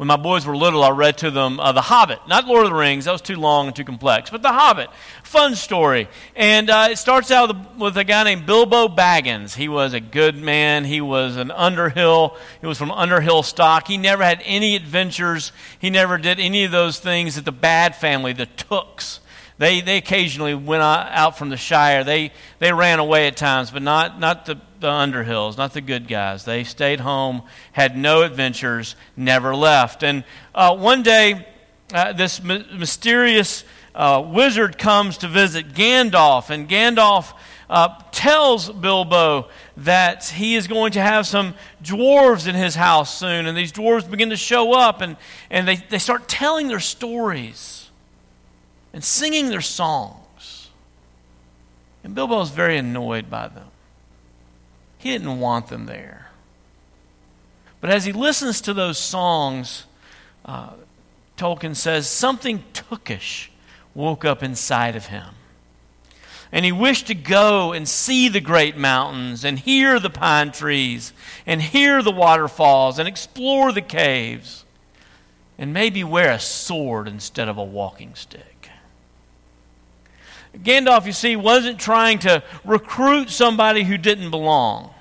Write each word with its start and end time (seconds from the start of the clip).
when 0.00 0.06
my 0.06 0.16
boys 0.16 0.46
were 0.46 0.56
little, 0.56 0.82
I 0.82 0.88
read 0.92 1.18
to 1.18 1.30
them 1.30 1.60
uh, 1.60 1.72
The 1.72 1.82
Hobbit, 1.82 2.20
not 2.26 2.46
Lord 2.46 2.64
of 2.64 2.70
the 2.70 2.74
Rings, 2.74 3.04
that 3.04 3.12
was 3.12 3.20
too 3.20 3.36
long 3.36 3.66
and 3.66 3.76
too 3.76 3.84
complex, 3.84 4.30
but 4.30 4.40
The 4.40 4.48
Hobbit. 4.48 4.88
Fun 5.22 5.54
story. 5.54 6.08
And 6.34 6.70
uh, 6.70 6.88
it 6.90 6.96
starts 6.96 7.30
out 7.30 7.54
with, 7.54 7.78
with 7.78 7.96
a 7.98 8.04
guy 8.04 8.24
named 8.24 8.46
Bilbo 8.46 8.88
Baggins. 8.88 9.56
He 9.56 9.68
was 9.68 9.92
a 9.92 10.00
good 10.00 10.36
man, 10.36 10.86
he 10.86 11.02
was 11.02 11.36
an 11.36 11.50
Underhill, 11.50 12.34
he 12.62 12.66
was 12.66 12.78
from 12.78 12.90
Underhill 12.90 13.42
stock. 13.42 13.88
He 13.88 13.98
never 13.98 14.24
had 14.24 14.40
any 14.46 14.74
adventures, 14.74 15.52
he 15.78 15.90
never 15.90 16.16
did 16.16 16.40
any 16.40 16.64
of 16.64 16.70
those 16.70 16.98
things 16.98 17.34
that 17.34 17.44
the 17.44 17.52
bad 17.52 17.94
family, 17.94 18.32
the 18.32 18.46
Tooks, 18.46 19.20
they, 19.60 19.82
they 19.82 19.98
occasionally 19.98 20.54
went 20.54 20.82
out 20.82 21.36
from 21.36 21.50
the 21.50 21.56
Shire. 21.58 22.02
They, 22.02 22.32
they 22.60 22.72
ran 22.72 22.98
away 22.98 23.26
at 23.26 23.36
times, 23.36 23.70
but 23.70 23.82
not, 23.82 24.18
not 24.18 24.46
the, 24.46 24.54
the 24.80 24.88
Underhills, 24.88 25.58
not 25.58 25.74
the 25.74 25.82
good 25.82 26.08
guys. 26.08 26.46
They 26.46 26.64
stayed 26.64 26.98
home, 26.98 27.42
had 27.72 27.94
no 27.94 28.22
adventures, 28.22 28.96
never 29.18 29.54
left. 29.54 30.02
And 30.02 30.24
uh, 30.54 30.74
one 30.74 31.02
day, 31.02 31.46
uh, 31.92 32.14
this 32.14 32.42
my- 32.42 32.64
mysterious 32.74 33.64
uh, 33.94 34.26
wizard 34.26 34.78
comes 34.78 35.18
to 35.18 35.28
visit 35.28 35.74
Gandalf, 35.74 36.48
and 36.48 36.66
Gandalf 36.66 37.34
uh, 37.68 38.00
tells 38.12 38.70
Bilbo 38.70 39.50
that 39.76 40.24
he 40.24 40.54
is 40.54 40.68
going 40.68 40.92
to 40.92 41.02
have 41.02 41.26
some 41.26 41.52
dwarves 41.84 42.48
in 42.48 42.54
his 42.54 42.74
house 42.74 43.14
soon, 43.18 43.44
and 43.44 43.54
these 43.58 43.72
dwarves 43.72 44.10
begin 44.10 44.30
to 44.30 44.38
show 44.38 44.72
up, 44.72 45.02
and, 45.02 45.18
and 45.50 45.68
they, 45.68 45.76
they 45.76 45.98
start 45.98 46.28
telling 46.28 46.68
their 46.68 46.80
stories 46.80 47.79
and 48.92 49.04
singing 49.04 49.48
their 49.48 49.60
songs. 49.60 50.70
And 52.02 52.14
Bilbo 52.14 52.38
was 52.38 52.50
very 52.50 52.76
annoyed 52.76 53.30
by 53.30 53.48
them. 53.48 53.68
He 54.98 55.10
didn't 55.10 55.40
want 55.40 55.68
them 55.68 55.86
there. 55.86 56.30
But 57.80 57.90
as 57.90 58.04
he 58.04 58.12
listens 58.12 58.60
to 58.62 58.74
those 58.74 58.98
songs, 58.98 59.86
uh, 60.44 60.70
Tolkien 61.36 61.74
says 61.74 62.06
something 62.06 62.62
tookish 62.74 63.50
woke 63.94 64.24
up 64.24 64.42
inside 64.42 64.96
of 64.96 65.06
him. 65.06 65.34
And 66.52 66.64
he 66.64 66.72
wished 66.72 67.06
to 67.06 67.14
go 67.14 67.72
and 67.72 67.88
see 67.88 68.28
the 68.28 68.40
great 68.40 68.76
mountains 68.76 69.44
and 69.44 69.58
hear 69.58 70.00
the 70.00 70.10
pine 70.10 70.50
trees 70.50 71.12
and 71.46 71.62
hear 71.62 72.02
the 72.02 72.10
waterfalls 72.10 72.98
and 72.98 73.06
explore 73.06 73.72
the 73.72 73.80
caves 73.80 74.64
and 75.56 75.72
maybe 75.72 76.02
wear 76.02 76.32
a 76.32 76.40
sword 76.40 77.06
instead 77.06 77.48
of 77.48 77.56
a 77.56 77.64
walking 77.64 78.14
stick. 78.14 78.49
Gandalf, 80.56 81.06
you 81.06 81.12
see, 81.12 81.36
wasn't 81.36 81.78
trying 81.78 82.18
to 82.20 82.42
recruit 82.64 83.30
somebody 83.30 83.84
who 83.84 83.96
didn't 83.96 84.30
belong. 84.30 84.92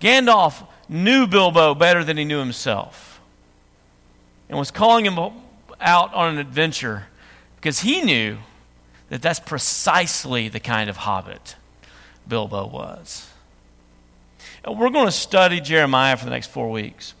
Gandalf 0.00 0.66
knew 0.88 1.26
Bilbo 1.26 1.74
better 1.74 2.02
than 2.02 2.16
he 2.16 2.24
knew 2.24 2.38
himself 2.38 3.20
and 4.48 4.58
was 4.58 4.70
calling 4.70 5.04
him 5.04 5.18
out 5.80 6.12
on 6.12 6.34
an 6.34 6.38
adventure 6.38 7.06
because 7.56 7.80
he 7.80 8.02
knew 8.02 8.38
that 9.08 9.22
that's 9.22 9.40
precisely 9.40 10.48
the 10.48 10.60
kind 10.60 10.90
of 10.90 10.96
hobbit 10.98 11.56
Bilbo 12.26 12.66
was. 12.66 13.28
And 14.64 14.78
we're 14.78 14.90
going 14.90 15.06
to 15.06 15.12
study 15.12 15.60
Jeremiah 15.60 16.16
for 16.16 16.24
the 16.24 16.30
next 16.30 16.48
four 16.48 16.70
weeks. 16.70 17.14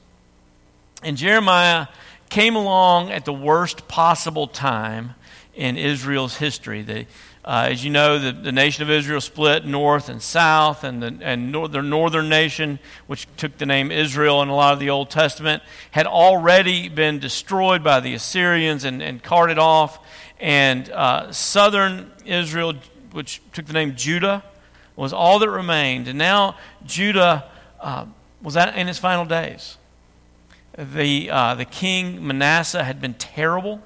And 1.02 1.16
Jeremiah 1.16 1.86
came 2.28 2.56
along 2.56 3.10
at 3.10 3.24
the 3.24 3.32
worst 3.32 3.88
possible 3.88 4.46
time 4.46 5.14
in 5.54 5.76
Israel's 5.76 6.36
history. 6.36 6.82
The, 6.82 7.06
uh, 7.44 7.68
as 7.70 7.84
you 7.84 7.90
know, 7.90 8.18
the, 8.18 8.32
the 8.32 8.52
nation 8.52 8.82
of 8.82 8.90
Israel 8.90 9.20
split 9.20 9.64
north 9.64 10.08
and 10.08 10.20
south, 10.20 10.84
and 10.84 11.02
the 11.02 11.18
and 11.22 11.52
nor- 11.52 11.68
the 11.68 11.82
northern 11.82 12.28
nation, 12.28 12.78
which 13.06 13.26
took 13.36 13.56
the 13.58 13.66
name 13.66 13.90
Israel 13.90 14.42
in 14.42 14.48
a 14.48 14.54
lot 14.54 14.74
of 14.74 14.78
the 14.78 14.90
Old 14.90 15.10
Testament, 15.10 15.62
had 15.90 16.06
already 16.06 16.88
been 16.88 17.18
destroyed 17.18 17.82
by 17.82 18.00
the 18.00 18.14
Assyrians 18.14 18.84
and, 18.84 19.02
and 19.02 19.22
carted 19.22 19.58
off. 19.58 19.98
And 20.38 20.88
uh, 20.90 21.32
southern 21.32 22.10
Israel, 22.24 22.74
which 23.12 23.40
took 23.52 23.66
the 23.66 23.72
name 23.72 23.94
Judah, 23.96 24.42
was 24.96 25.12
all 25.12 25.38
that 25.38 25.50
remained. 25.50 26.08
And 26.08 26.18
now 26.18 26.56
Judah 26.84 27.50
uh, 27.80 28.06
was 28.42 28.56
in 28.56 28.88
its 28.88 28.98
final 28.98 29.24
days. 29.24 29.76
The, 30.78 31.30
uh, 31.30 31.54
the 31.56 31.64
king 31.64 32.26
Manasseh 32.26 32.84
had 32.84 33.00
been 33.00 33.14
terrible. 33.14 33.82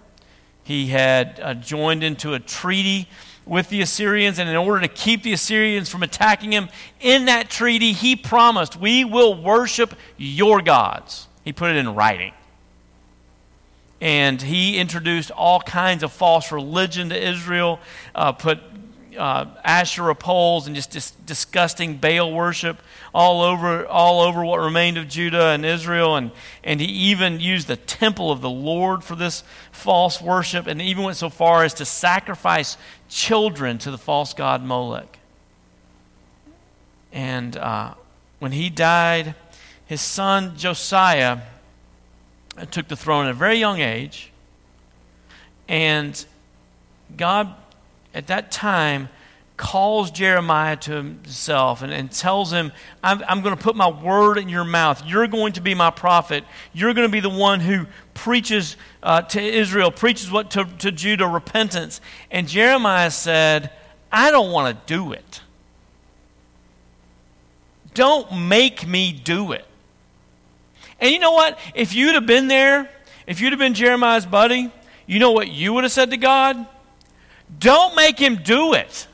He 0.64 0.86
had 0.86 1.38
uh, 1.40 1.54
joined 1.54 2.02
into 2.02 2.34
a 2.34 2.40
treaty 2.40 3.08
with 3.46 3.68
the 3.68 3.82
Assyrians, 3.82 4.38
and 4.38 4.48
in 4.48 4.56
order 4.56 4.80
to 4.80 4.88
keep 4.88 5.22
the 5.22 5.34
Assyrians 5.34 5.90
from 5.90 6.02
attacking 6.02 6.52
him, 6.52 6.68
in 7.00 7.26
that 7.26 7.50
treaty, 7.50 7.92
he 7.92 8.16
promised, 8.16 8.80
We 8.80 9.04
will 9.04 9.40
worship 9.40 9.94
your 10.16 10.62
gods. 10.62 11.28
He 11.44 11.52
put 11.52 11.70
it 11.70 11.76
in 11.76 11.94
writing. 11.94 12.32
And 14.00 14.40
he 14.40 14.78
introduced 14.78 15.30
all 15.30 15.60
kinds 15.60 16.02
of 16.02 16.12
false 16.12 16.50
religion 16.50 17.10
to 17.10 17.28
Israel, 17.28 17.80
uh, 18.14 18.32
put 18.32 18.58
uh, 19.16 19.46
Asherah 19.64 20.14
poles 20.14 20.66
and 20.66 20.74
just 20.74 20.90
dis- 20.90 21.12
disgusting 21.26 21.96
Baal 21.96 22.32
worship 22.32 22.80
all 23.14 23.42
over, 23.42 23.86
all 23.86 24.20
over 24.20 24.44
what 24.44 24.58
remained 24.58 24.98
of 24.98 25.08
Judah 25.08 25.48
and 25.48 25.64
Israel. 25.64 26.16
And, 26.16 26.30
and 26.62 26.80
he 26.80 26.86
even 26.86 27.40
used 27.40 27.68
the 27.68 27.76
temple 27.76 28.30
of 28.30 28.40
the 28.40 28.50
Lord 28.50 29.04
for 29.04 29.14
this 29.14 29.44
false 29.72 30.20
worship 30.20 30.66
and 30.66 30.80
even 30.82 31.04
went 31.04 31.16
so 31.16 31.30
far 31.30 31.64
as 31.64 31.74
to 31.74 31.84
sacrifice 31.84 32.76
children 33.08 33.78
to 33.78 33.90
the 33.90 33.98
false 33.98 34.34
god 34.34 34.62
Molech. 34.62 35.18
And 37.12 37.56
uh, 37.56 37.94
when 38.40 38.52
he 38.52 38.70
died, 38.70 39.34
his 39.86 40.00
son 40.00 40.56
Josiah 40.56 41.40
took 42.70 42.88
the 42.88 42.96
throne 42.96 43.26
at 43.26 43.30
a 43.30 43.34
very 43.34 43.56
young 43.56 43.80
age. 43.80 44.32
And 45.68 46.24
God 47.16 47.54
at 48.14 48.28
that 48.28 48.50
time 48.50 49.08
calls 49.56 50.10
Jeremiah 50.10 50.76
to 50.76 50.92
himself 50.92 51.82
and, 51.82 51.92
and 51.92 52.10
tells 52.10 52.52
him, 52.52 52.72
I'm, 53.02 53.22
I'm 53.28 53.40
going 53.40 53.56
to 53.56 53.62
put 53.62 53.76
my 53.76 53.88
word 53.88 54.38
in 54.38 54.48
your 54.48 54.64
mouth. 54.64 55.04
You're 55.06 55.28
going 55.28 55.52
to 55.52 55.60
be 55.60 55.74
my 55.74 55.90
prophet. 55.90 56.44
You're 56.72 56.92
going 56.94 57.06
to 57.06 57.12
be 57.12 57.20
the 57.20 57.28
one 57.28 57.60
who 57.60 57.86
preaches 58.14 58.76
uh, 59.02 59.22
to 59.22 59.40
Israel, 59.40 59.90
preaches 59.90 60.30
what 60.30 60.50
to, 60.52 60.64
to 60.78 60.90
Judah, 60.90 61.26
repentance. 61.26 62.00
And 62.30 62.48
Jeremiah 62.48 63.10
said, 63.10 63.70
I 64.10 64.30
don't 64.30 64.50
want 64.50 64.76
to 64.76 64.94
do 64.94 65.12
it. 65.12 65.40
Don't 67.94 68.48
make 68.48 68.86
me 68.86 69.12
do 69.12 69.52
it. 69.52 69.64
And 71.00 71.12
you 71.12 71.20
know 71.20 71.32
what? 71.32 71.58
If 71.74 71.94
you'd 71.94 72.14
have 72.14 72.26
been 72.26 72.48
there, 72.48 72.90
if 73.26 73.40
you'd 73.40 73.52
have 73.52 73.60
been 73.60 73.74
Jeremiah's 73.74 74.26
buddy, 74.26 74.72
you 75.06 75.18
know 75.20 75.30
what 75.30 75.48
you 75.48 75.72
would 75.74 75.84
have 75.84 75.92
said 75.92 76.10
to 76.10 76.16
God? 76.16 76.66
Don't 77.58 77.94
make 77.94 78.18
him 78.18 78.36
do 78.36 78.74
it. 78.74 79.06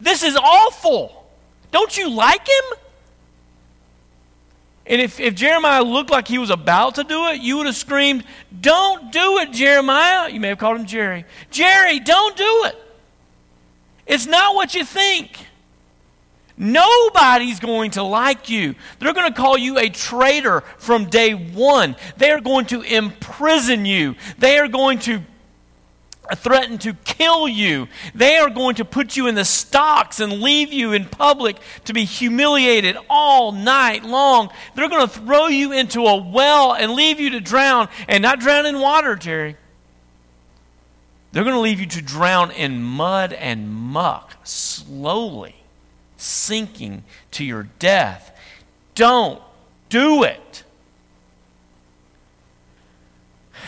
This 0.00 0.22
is 0.22 0.36
awful. 0.36 1.26
Don't 1.70 1.96
you 1.96 2.10
like 2.10 2.46
him? 2.46 2.78
And 4.86 5.00
if, 5.00 5.18
if 5.18 5.34
Jeremiah 5.34 5.82
looked 5.82 6.10
like 6.10 6.28
he 6.28 6.38
was 6.38 6.50
about 6.50 6.96
to 6.96 7.04
do 7.04 7.28
it, 7.28 7.40
you 7.40 7.56
would 7.56 7.66
have 7.66 7.76
screamed, 7.76 8.24
Don't 8.60 9.10
do 9.10 9.38
it, 9.38 9.52
Jeremiah. 9.52 10.28
You 10.28 10.40
may 10.40 10.48
have 10.48 10.58
called 10.58 10.78
him 10.78 10.86
Jerry. 10.86 11.24
Jerry, 11.50 12.00
don't 12.00 12.36
do 12.36 12.62
it. 12.66 12.76
It's 14.06 14.26
not 14.26 14.54
what 14.54 14.74
you 14.74 14.84
think. 14.84 15.38
Nobody's 16.56 17.58
going 17.58 17.92
to 17.92 18.02
like 18.02 18.48
you. 18.48 18.74
They're 18.98 19.14
going 19.14 19.32
to 19.32 19.40
call 19.40 19.58
you 19.58 19.78
a 19.78 19.88
traitor 19.88 20.60
from 20.78 21.06
day 21.06 21.32
one. 21.32 21.96
They 22.16 22.30
are 22.30 22.40
going 22.40 22.66
to 22.66 22.82
imprison 22.82 23.84
you. 23.86 24.14
They 24.38 24.58
are 24.58 24.68
going 24.68 25.00
to 25.00 25.22
threaten 26.34 26.78
to 26.78 26.94
kill 26.94 27.46
you. 27.46 27.88
They 28.14 28.36
are 28.36 28.50
going 28.50 28.76
to 28.76 28.84
put 28.84 29.16
you 29.16 29.26
in 29.26 29.34
the 29.34 29.44
stocks 29.44 30.20
and 30.20 30.40
leave 30.40 30.72
you 30.72 30.92
in 30.92 31.04
public 31.06 31.58
to 31.84 31.92
be 31.92 32.04
humiliated 32.04 32.96
all 33.10 33.52
night 33.52 34.04
long. 34.04 34.50
They're 34.74 34.88
going 34.88 35.06
to 35.06 35.14
throw 35.20 35.48
you 35.48 35.72
into 35.72 36.06
a 36.06 36.16
well 36.16 36.72
and 36.72 36.92
leave 36.92 37.20
you 37.20 37.30
to 37.30 37.40
drown, 37.40 37.88
and 38.08 38.22
not 38.22 38.40
drown 38.40 38.66
in 38.66 38.80
water, 38.80 39.16
Jerry. 39.16 39.56
They're 41.32 41.44
going 41.44 41.56
to 41.56 41.60
leave 41.60 41.80
you 41.80 41.86
to 41.86 42.02
drown 42.02 42.52
in 42.52 42.82
mud 42.82 43.32
and 43.32 43.68
muck, 43.68 44.36
slowly 44.44 45.56
sinking 46.16 47.04
to 47.32 47.44
your 47.44 47.64
death. 47.78 48.36
Don't 48.94 49.42
do 49.88 50.22
it. 50.22 50.62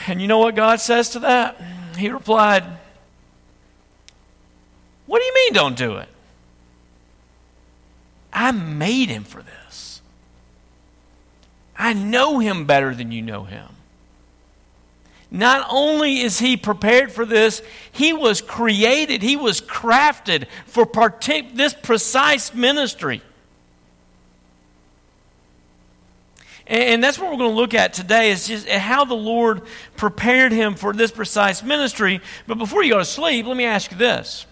And 0.07 0.23
you 0.23 0.29
know 0.29 0.39
what 0.39 0.55
God 0.55 0.81
says 0.81 1.11
to 1.11 1.19
that? 1.21 1.61
He 1.97 2.09
replied, 2.11 2.65
What 5.07 5.21
do 5.21 5.25
you 5.25 5.35
mean, 5.35 5.53
don't 5.53 5.77
do 5.77 5.97
it? 5.97 6.09
I 8.33 8.53
made 8.53 9.09
him 9.09 9.25
for 9.25 9.43
this. 9.43 10.03
I 11.77 11.93
know 11.93 12.39
him 12.39 12.67
better 12.67 12.95
than 12.95 13.13
you 13.13 13.23
know 13.23 13.45
him. 13.45 13.69
Not 15.31 15.67
only 15.71 16.21
is 16.21 16.39
he 16.39 16.57
prepared 16.57 17.11
for 17.13 17.27
this, 17.27 17.61
he 17.91 18.13
was 18.13 18.41
created, 18.41 19.23
he 19.23 19.37
was 19.37 19.61
crafted 19.61 20.47
for 20.67 20.87
partic- 20.87 21.57
this 21.57 21.75
precise 21.75 22.55
ministry. 22.55 23.23
And 26.69 27.03
that's 27.03 27.17
what 27.17 27.31
we're 27.31 27.39
going 27.39 27.51
to 27.51 27.57
look 27.57 27.75
at 27.75 27.93
today 27.93 28.33
is 28.33 28.49
just 28.49 28.69
how 28.69 29.05
the 29.05 29.15
Lord 29.15 29.63
prepared 29.97 30.51
him 30.51 30.75
for 30.75 30.93
this 30.93 31.13
precise 31.13 31.63
ministry. 31.63 32.21
But 32.49 32.59
before 32.59 32.83
you 32.83 32.93
go 32.93 32.99
to 32.99 33.05
sleep, 33.05 33.47
let 33.47 33.57
me 33.57 33.65
ask 33.65 33.93
you 33.93 33.97
this. 33.97 34.47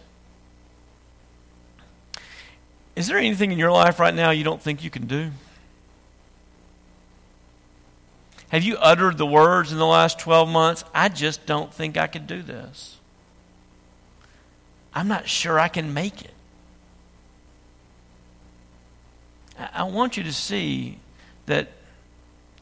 Is 2.94 3.08
there 3.08 3.18
anything 3.18 3.50
in 3.50 3.58
your 3.58 3.72
life 3.72 3.98
right 3.98 4.14
now 4.14 4.30
you 4.30 4.44
don't 4.44 4.62
think 4.62 4.84
you 4.84 4.90
can 4.90 5.06
do? 5.06 5.32
Have 8.50 8.62
you 8.62 8.76
uttered 8.76 9.18
the 9.18 9.26
words 9.26 9.72
in 9.72 9.78
the 9.78 9.86
last 9.86 10.20
12 10.20 10.48
months? 10.48 10.84
I 10.94 11.08
just 11.08 11.44
don't 11.44 11.74
think 11.74 11.96
I 11.96 12.06
could 12.06 12.28
do 12.28 12.40
this. 12.40 12.96
I'm 14.94 15.08
not 15.08 15.28
sure 15.28 15.58
I 15.58 15.66
can 15.66 15.92
make 15.92 16.22
it. 16.22 16.30
I 19.58 19.82
want 19.82 20.16
you 20.16 20.22
to 20.22 20.32
see 20.32 21.00
that 21.46 21.72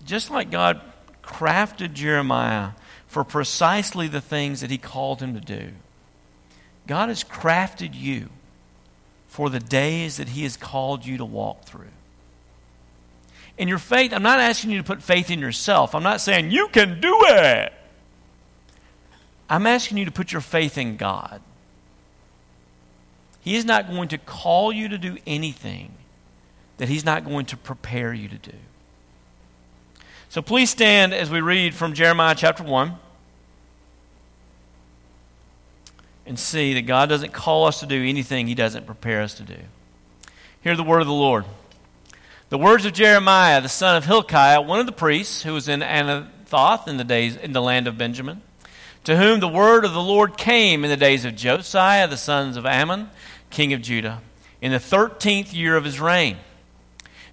just 0.05 0.31
like 0.31 0.51
God 0.51 0.81
crafted 1.23 1.93
Jeremiah 1.93 2.71
for 3.07 3.25
precisely 3.25 4.09
the 4.09 4.21
things 4.21 4.61
that 4.61 4.71
he 4.71 4.79
called 4.79 5.21
him 5.21 5.35
to 5.35 5.41
do, 5.41 5.71
God 6.87 7.09
has 7.09 7.23
crafted 7.23 7.95
you 7.95 8.29
for 9.29 9.49
the 9.49 9.61
days 9.61 10.17
that 10.17 10.31
he 10.31 10.43
has 10.43 10.57
called 10.57 11.07
you 11.07 11.17
to 11.19 11.25
walk 11.25 11.65
through. 11.65 11.87
And 13.59 13.69
your 13.69 13.79
faith, 13.79 14.13
I'm 14.13 14.23
not 14.23 14.41
asking 14.41 14.71
you 14.71 14.79
to 14.79 14.85
put 14.85 15.03
faith 15.03 15.31
in 15.31 15.39
yourself. 15.39 15.95
I'm 15.95 16.03
not 16.03 16.21
saying 16.21 16.51
you 16.51 16.69
can 16.69 17.01
do 17.01 17.17
it. 17.29 17.73
I'm 19.49 19.67
asking 19.67 19.99
you 19.99 20.07
to 20.07 20.11
put 20.11 20.33
your 20.33 20.41
faith 20.41 20.79
in 20.79 20.97
God. 20.97 21.41
He 23.43 23.57
is 23.57 23.65
not 23.65 23.89
going 23.89 24.09
to 24.09 24.19
call 24.19 24.73
you 24.73 24.89
to 24.89 24.99
do 24.99 25.19
anything 25.27 25.93
that 26.79 26.89
He's 26.89 27.05
not 27.05 27.25
going 27.25 27.47
to 27.47 27.57
prepare 27.57 28.15
you 28.15 28.29
to 28.29 28.39
do. 28.39 28.57
So 30.33 30.41
please 30.41 30.71
stand 30.71 31.13
as 31.13 31.29
we 31.29 31.43
read 31.43 31.75
from 31.75 31.93
Jeremiah 31.93 32.35
chapter 32.35 32.63
1 32.63 32.95
and 36.25 36.39
see 36.39 36.73
that 36.73 36.87
God 36.87 37.11
doesn't 37.11 37.35
call 37.35 37.67
us 37.67 37.81
to 37.81 37.87
do 37.87 38.03
anything 38.03 38.47
He 38.47 38.55
doesn't 38.55 38.87
prepare 38.87 39.21
us 39.21 39.35
to 39.35 39.43
do. 39.43 39.59
Hear 40.63 40.75
the 40.75 40.85
word 40.85 41.03
of 41.03 41.07
the 41.07 41.13
Lord. 41.13 41.45
The 42.49 42.57
words 42.57 42.87
of 42.87 42.95
Jeremiah, 42.95 43.61
the 43.61 43.69
son 43.69 43.95
of 43.95 44.07
Hilkiah, 44.07 44.63
one 44.63 44.81
of 44.81 44.87
the 44.87 44.93
priests 44.93 45.43
who 45.43 45.53
was 45.53 45.69
in 45.69 45.81
Anathoth 45.81 46.89
in 46.89 46.97
the 46.97 47.05
days 47.05 47.37
in 47.37 47.53
the 47.53 47.61
land 47.61 47.87
of 47.87 47.99
Benjamin, 47.99 48.41
to 49.05 49.19
whom 49.19 49.41
the 49.41 49.49
word 49.49 49.85
of 49.85 49.93
the 49.93 50.01
Lord 50.01 50.39
came 50.39 50.83
in 50.83 50.89
the 50.89 50.97
days 50.97 51.27
of 51.27 51.37
Josiah, 51.37 52.09
the 52.09 52.17
sons 52.17 52.57
of 52.57 52.65
Amon, 52.65 53.11
king 53.51 53.75
of 53.75 53.83
Judah, 53.83 54.23
in 54.63 54.73
the 54.73 54.81
thirteenth 54.81 55.53
year 55.53 55.77
of 55.77 55.85
his 55.85 56.01
reign. 56.01 56.39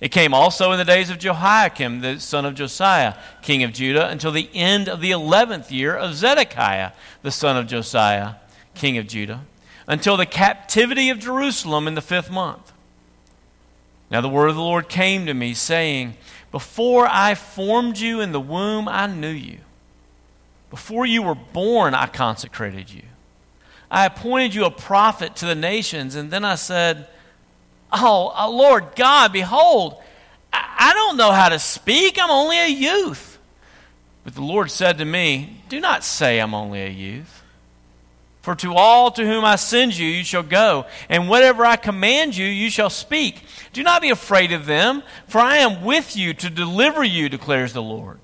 It 0.01 0.09
came 0.09 0.33
also 0.33 0.71
in 0.71 0.77
the 0.77 0.85
days 0.85 1.09
of 1.09 1.19
Jehoiakim, 1.19 1.99
the 1.99 2.19
son 2.19 2.45
of 2.45 2.55
Josiah, 2.55 3.15
king 3.41 3.63
of 3.63 3.73
Judah, 3.73 4.07
until 4.07 4.31
the 4.31 4.49
end 4.53 4.87
of 4.87 5.01
the 5.01 5.11
eleventh 5.11 5.71
year 5.71 5.95
of 5.95 6.15
Zedekiah, 6.15 6.93
the 7.21 7.31
son 7.31 7.57
of 7.57 7.67
Josiah, 7.67 8.35
king 8.75 8.97
of 8.97 9.07
Judah, 9.07 9.41
until 9.87 10.15
the 10.15 10.25
captivity 10.25 11.09
of 11.09 11.19
Jerusalem 11.19 11.87
in 11.87 11.95
the 11.95 12.01
fifth 12.01 12.31
month. 12.31 12.71
Now 14.09 14.21
the 14.21 14.29
word 14.29 14.49
of 14.49 14.55
the 14.55 14.61
Lord 14.61 14.87
came 14.87 15.25
to 15.25 15.33
me, 15.33 15.53
saying, 15.53 16.15
Before 16.51 17.05
I 17.05 17.35
formed 17.35 17.97
you 17.97 18.21
in 18.21 18.31
the 18.31 18.39
womb, 18.39 18.87
I 18.87 19.05
knew 19.07 19.27
you. 19.27 19.59
Before 20.69 21.05
you 21.05 21.23
were 21.23 21.35
born, 21.35 21.93
I 21.93 22.07
consecrated 22.07 22.89
you. 22.89 23.03
I 23.91 24.05
appointed 24.05 24.53
you 24.53 24.65
a 24.65 24.71
prophet 24.71 25.35
to 25.37 25.45
the 25.45 25.55
nations, 25.55 26.15
and 26.15 26.31
then 26.31 26.45
I 26.45 26.55
said, 26.55 27.07
Oh, 27.91 28.31
uh, 28.35 28.49
Lord 28.49 28.95
God, 28.95 29.33
behold, 29.33 30.01
I, 30.53 30.91
I 30.91 30.93
don't 30.93 31.17
know 31.17 31.31
how 31.31 31.49
to 31.49 31.59
speak. 31.59 32.17
I'm 32.19 32.29
only 32.29 32.59
a 32.59 32.67
youth. 32.67 33.37
But 34.23 34.35
the 34.35 34.41
Lord 34.41 34.69
said 34.69 34.97
to 34.99 35.05
me, 35.05 35.61
Do 35.69 35.79
not 35.79 36.03
say 36.03 36.39
I'm 36.39 36.53
only 36.53 36.81
a 36.81 36.89
youth. 36.89 37.43
For 38.41 38.55
to 38.55 38.73
all 38.73 39.11
to 39.11 39.25
whom 39.25 39.43
I 39.43 39.57
send 39.57 39.97
you, 39.97 40.07
you 40.07 40.23
shall 40.23 40.43
go, 40.43 40.85
and 41.09 41.27
whatever 41.27 41.65
I 41.65 41.75
command 41.75 42.37
you, 42.37 42.45
you 42.45 42.69
shall 42.69 42.89
speak. 42.89 43.43
Do 43.73 43.83
not 43.83 44.01
be 44.01 44.09
afraid 44.09 44.53
of 44.53 44.65
them, 44.65 45.03
for 45.27 45.39
I 45.39 45.57
am 45.57 45.83
with 45.83 46.15
you 46.15 46.33
to 46.35 46.49
deliver 46.49 47.03
you, 47.03 47.27
declares 47.27 47.73
the 47.73 47.81
Lord. 47.81 48.19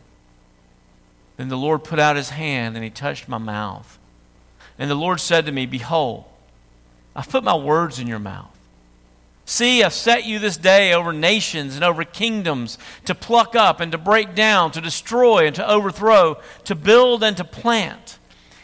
Then 1.38 1.50
the 1.50 1.58
Lord 1.58 1.84
put 1.84 2.00
out 2.00 2.16
his 2.16 2.30
hand, 2.30 2.76
and 2.76 2.84
he 2.84 2.90
touched 2.90 3.28
my 3.28 3.38
mouth. 3.38 4.00
And 4.80 4.90
the 4.90 4.96
Lord 4.96 5.20
said 5.20 5.46
to 5.46 5.52
me, 5.52 5.66
Behold, 5.66 6.24
I've 7.16 7.30
put 7.30 7.44
my 7.44 7.56
words 7.56 8.00
in 8.00 8.08
your 8.08 8.20
mouth. 8.20 8.55
See, 9.46 9.84
I've 9.84 9.94
set 9.94 10.26
you 10.26 10.40
this 10.40 10.58
day 10.58 10.94
over 10.94 11.14
nations 11.14 11.76
and 11.76 11.84
over 11.84 12.04
kingdoms 12.04 12.80
to 13.06 13.14
pluck 13.14 13.56
up 13.56 13.80
and 13.80 13.92
to 13.92 13.98
break 14.00 14.34
down, 14.34 14.72
to 14.72 14.82
destroy 14.82 15.46
and 15.46 15.56
to 15.56 15.70
overthrow, 15.70 16.38
to 16.64 16.74
build 16.74 17.24
and 17.24 17.38
to 17.38 17.44
plant. 17.44 18.18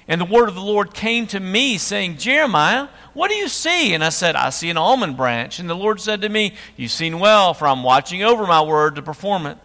And 0.07 0.19
the 0.19 0.25
word 0.25 0.50
of 0.50 0.56
the 0.56 0.62
Lord 0.62 0.94
came 0.95 1.28
to 1.28 1.39
me, 1.39 1.78
saying, 1.78 2.18
Jeremiah, 2.18 2.88
what 3.13 3.30
do 3.30 3.36
you 3.36 3.48
see? 3.48 3.94
And 3.94 4.04
I 4.04 4.10
said, 4.10 4.36
I 4.36 4.50
see 4.50 4.72
an 4.72 4.78
almond 4.78 5.18
branch. 5.18 5.60
And 5.60 5.69
the 5.69 5.75
Lord 5.75 6.01
said 6.01 6.22
to 6.22 6.30
me, 6.30 6.56
You've 6.75 6.92
seen 6.92 7.19
well, 7.19 7.54
for 7.54 7.68
I'm 7.68 7.83
watching 7.83 8.24
over 8.24 8.48
my 8.48 8.62
word 8.62 8.95
to 8.95 9.04
perform 9.04 9.45
it. 9.45 9.57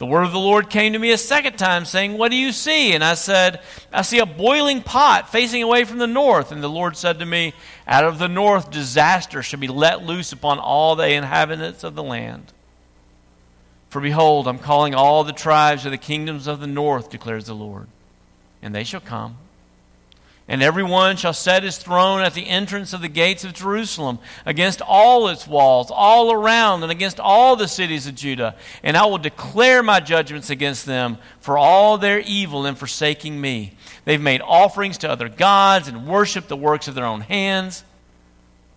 The 0.00 0.06
word 0.06 0.22
of 0.22 0.32
the 0.32 0.38
Lord 0.38 0.70
came 0.70 0.94
to 0.94 0.98
me 0.98 1.12
a 1.12 1.18
second 1.18 1.58
time, 1.58 1.84
saying, 1.84 2.16
What 2.16 2.30
do 2.30 2.36
you 2.38 2.52
see? 2.52 2.94
And 2.94 3.04
I 3.04 3.12
said, 3.12 3.60
I 3.92 4.00
see 4.00 4.18
a 4.18 4.24
boiling 4.24 4.82
pot 4.82 5.28
facing 5.28 5.62
away 5.62 5.84
from 5.84 5.98
the 5.98 6.06
north. 6.06 6.52
And 6.52 6.62
the 6.62 6.70
Lord 6.70 6.96
said 6.96 7.18
to 7.18 7.26
me, 7.26 7.52
Out 7.86 8.04
of 8.04 8.18
the 8.18 8.26
north, 8.26 8.70
disaster 8.70 9.42
shall 9.42 9.60
be 9.60 9.68
let 9.68 10.02
loose 10.02 10.32
upon 10.32 10.58
all 10.58 10.96
the 10.96 11.06
inhabitants 11.06 11.84
of 11.84 11.96
the 11.96 12.02
land. 12.02 12.50
For 13.90 14.00
behold, 14.00 14.48
I'm 14.48 14.58
calling 14.58 14.94
all 14.94 15.22
the 15.22 15.34
tribes 15.34 15.84
of 15.84 15.92
the 15.92 15.98
kingdoms 15.98 16.46
of 16.46 16.60
the 16.60 16.66
north, 16.66 17.10
declares 17.10 17.44
the 17.44 17.54
Lord, 17.54 17.86
and 18.62 18.74
they 18.74 18.84
shall 18.84 19.02
come 19.02 19.36
and 20.50 20.64
every 20.64 20.82
one 20.82 21.16
shall 21.16 21.32
set 21.32 21.62
his 21.62 21.78
throne 21.78 22.22
at 22.22 22.34
the 22.34 22.48
entrance 22.48 22.92
of 22.92 23.00
the 23.00 23.08
gates 23.08 23.44
of 23.44 23.52
Jerusalem, 23.52 24.18
against 24.44 24.82
all 24.82 25.28
its 25.28 25.46
walls, 25.46 25.92
all 25.92 26.32
around, 26.32 26.82
and 26.82 26.90
against 26.90 27.20
all 27.20 27.54
the 27.54 27.68
cities 27.68 28.08
of 28.08 28.16
Judah. 28.16 28.56
And 28.82 28.96
I 28.96 29.06
will 29.06 29.18
declare 29.18 29.80
my 29.80 30.00
judgments 30.00 30.50
against 30.50 30.86
them 30.86 31.18
for 31.38 31.56
all 31.56 31.98
their 31.98 32.18
evil 32.18 32.66
in 32.66 32.74
forsaking 32.74 33.40
me. 33.40 33.74
They've 34.04 34.20
made 34.20 34.40
offerings 34.40 34.98
to 34.98 35.08
other 35.08 35.28
gods 35.28 35.86
and 35.86 36.08
worshiped 36.08 36.48
the 36.48 36.56
works 36.56 36.88
of 36.88 36.96
their 36.96 37.06
own 37.06 37.20
hands. 37.20 37.84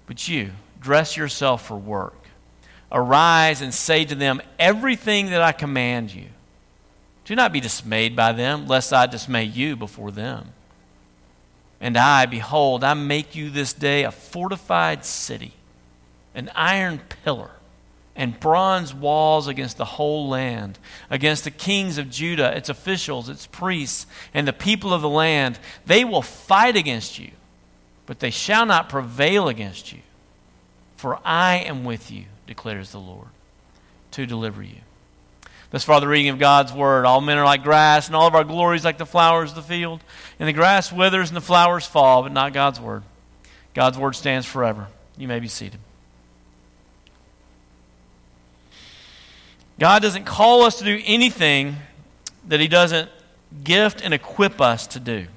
But 0.05 0.27
you, 0.27 0.51
dress 0.79 1.17
yourself 1.17 1.65
for 1.65 1.75
work. 1.75 2.13
Arise 2.91 3.61
and 3.63 3.73
say 3.73 4.05
to 4.05 4.13
them 4.13 4.43
everything 4.59 5.31
that 5.31 5.41
I 5.41 5.53
command 5.53 6.13
you. 6.13 6.27
Do 7.25 7.35
not 7.35 7.51
be 7.51 7.59
dismayed 7.59 8.15
by 8.15 8.31
them, 8.31 8.67
lest 8.67 8.93
I 8.93 9.07
dismay 9.07 9.45
you 9.45 9.75
before 9.75 10.11
them. 10.11 10.49
And 11.83 11.97
I, 11.97 12.27
behold, 12.27 12.81
I 12.81 12.93
make 12.93 13.35
you 13.35 13.49
this 13.49 13.73
day 13.73 14.05
a 14.05 14.11
fortified 14.11 15.03
city, 15.03 15.51
an 16.33 16.49
iron 16.55 17.01
pillar, 17.25 17.51
and 18.15 18.39
bronze 18.39 18.93
walls 18.93 19.49
against 19.49 19.75
the 19.75 19.83
whole 19.83 20.29
land, 20.29 20.79
against 21.09 21.43
the 21.43 21.51
kings 21.51 21.97
of 21.97 22.09
Judah, 22.09 22.55
its 22.55 22.69
officials, 22.69 23.27
its 23.27 23.47
priests, 23.47 24.07
and 24.33 24.47
the 24.47 24.53
people 24.53 24.93
of 24.93 25.01
the 25.01 25.09
land. 25.09 25.59
They 25.85 26.05
will 26.05 26.21
fight 26.21 26.77
against 26.77 27.19
you, 27.19 27.31
but 28.05 28.21
they 28.21 28.29
shall 28.29 28.65
not 28.65 28.87
prevail 28.87 29.49
against 29.49 29.91
you. 29.91 29.99
For 30.95 31.19
I 31.25 31.57
am 31.57 31.83
with 31.83 32.09
you, 32.09 32.27
declares 32.47 32.91
the 32.91 32.99
Lord, 33.01 33.27
to 34.11 34.25
deliver 34.25 34.63
you. 34.63 34.77
Thus 35.73 35.83
far, 35.83 35.99
the 35.99 36.07
reading 36.07 36.29
of 36.29 36.37
God's 36.37 36.71
word. 36.71 37.03
All 37.03 37.19
men 37.19 37.39
are 37.39 37.45
like 37.45 37.63
grass, 37.63 38.05
and 38.05 38.15
all 38.15 38.27
of 38.27 38.35
our 38.35 38.43
glories 38.43 38.85
like 38.85 38.99
the 38.99 39.07
flowers 39.07 39.49
of 39.49 39.55
the 39.55 39.63
field. 39.63 40.03
And 40.43 40.47
the 40.49 40.51
grass 40.51 40.91
withers 40.91 41.29
and 41.29 41.37
the 41.37 41.41
flowers 41.41 41.85
fall, 41.85 42.23
but 42.23 42.33
not 42.33 42.51
God's 42.51 42.77
word. 42.77 43.03
God's 43.73 43.97
word 43.97 44.13
stands 44.13 44.45
forever. 44.45 44.87
You 45.17 45.25
may 45.25 45.39
be 45.39 45.47
seated. 45.47 45.79
God 49.79 50.01
doesn't 50.01 50.25
call 50.25 50.63
us 50.63 50.79
to 50.79 50.83
do 50.83 51.01
anything 51.05 51.77
that 52.49 52.59
He 52.59 52.67
doesn't 52.67 53.09
gift 53.63 54.01
and 54.03 54.13
equip 54.13 54.59
us 54.59 54.85
to 54.87 54.99
do. 54.99 55.27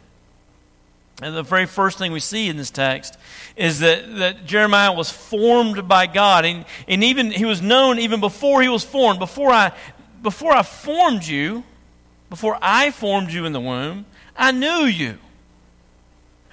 And 1.23 1.37
the 1.37 1.45
very 1.45 1.67
first 1.67 1.99
thing 1.99 2.11
we 2.11 2.19
see 2.19 2.49
in 2.49 2.57
this 2.57 2.73
text 2.73 3.17
is 3.55 3.79
that, 3.79 4.17
that 4.17 4.45
Jeremiah 4.45 4.93
was 4.93 5.09
formed 5.09 5.87
by 5.87 6.09
God. 6.09 6.45
And, 6.45 6.65
and 6.89 7.05
even 7.05 7.31
he 7.31 7.45
was 7.45 7.63
known 7.63 8.01
even 8.01 8.19
before 8.19 8.61
he 8.61 8.69
was 8.69 8.83
formed. 8.83 9.21
Before 9.21 9.53
I 9.53 9.71
before 10.21 10.51
I 10.51 10.65
formed 10.65 11.25
you, 11.25 11.63
before 12.29 12.59
I 12.61 12.91
formed 12.91 13.31
you 13.31 13.45
in 13.45 13.53
the 13.53 13.61
womb, 13.61 14.05
I 14.37 14.53
knew 14.53 14.85
you. 14.85 15.19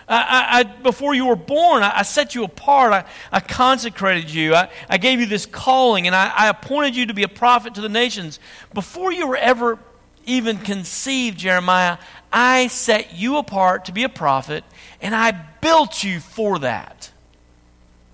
I, 0.08 0.18
I, 0.18 0.60
I, 0.60 0.64
before 0.64 1.14
you 1.14 1.28
were 1.28 1.36
born, 1.36 1.82
I, 1.84 2.04
set 2.04 2.36
you 2.36 2.44
apart. 2.44 3.06
I, 3.32 3.40
consecrated 3.40 4.30
you. 4.30 4.56
I, 4.56 4.98
gave 4.98 5.20
you 5.20 5.26
this 5.26 5.46
calling, 5.46 6.08
and 6.08 6.16
I 6.16 6.50
appointed 6.50 6.96
you 6.96 7.06
to 7.06 7.14
be 7.14 7.24
a 7.24 7.28
prophet 7.28 7.76
to 7.76 7.82
the 7.82 7.90
nations. 7.90 8.40
Before 8.74 9.12
you 9.12 9.28
were 9.28 9.38
ever 9.38 9.80
even 10.26 10.58
conceived, 10.58 11.38
Jeremiah, 11.38 11.98
I 12.32 12.68
set 12.68 13.14
you 13.14 13.38
apart 13.38 13.86
to 13.86 13.92
be 13.92 14.04
a 14.04 14.10
prophet, 14.10 14.64
and 15.02 15.16
I 15.16 15.32
built 15.62 16.04
you 16.04 16.20
for 16.20 16.60
that. 16.60 17.12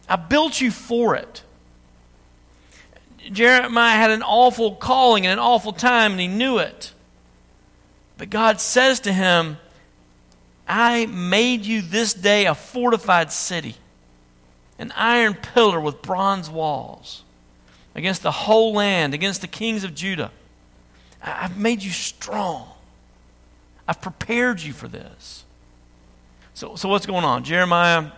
I 0.07 0.15
built 0.15 0.59
you 0.59 0.71
for 0.71 1.15
it. 1.15 1.43
Jeremiah 3.31 3.95
had 3.95 4.11
an 4.11 4.23
awful 4.23 4.75
calling 4.75 5.25
and 5.25 5.33
an 5.33 5.39
awful 5.39 5.73
time, 5.73 6.13
and 6.13 6.21
he 6.21 6.27
knew 6.27 6.57
it. 6.57 6.93
But 8.19 8.29
God 8.29 8.59
says 8.59 8.99
to 9.01 9.13
him, 9.13 9.57
I 10.67 11.05
made 11.07 11.65
you 11.65 11.81
this 11.81 12.13
day 12.13 12.45
a 12.45 12.53
fortified 12.53 13.31
city, 13.31 13.75
an 14.77 14.91
iron 14.93 15.35
pillar 15.35 15.79
with 15.79 16.01
bronze 16.01 16.49
walls, 16.49 17.23
against 17.95 18.21
the 18.21 18.31
whole 18.31 18.73
land, 18.73 19.13
against 19.13 19.39
the 19.39 19.47
kings 19.47 19.85
of 19.85 19.95
Judah. 19.95 20.31
I've 21.23 21.57
made 21.57 21.81
you 21.81 21.91
strong. 21.91 22.67
I've 23.87 24.01
prepared 24.01 24.61
you 24.61 24.73
for 24.73 24.89
this. 24.89 25.45
So, 26.53 26.75
so 26.75 26.89
what's 26.89 27.05
going 27.05 27.23
on? 27.23 27.45
Jeremiah 27.45 28.11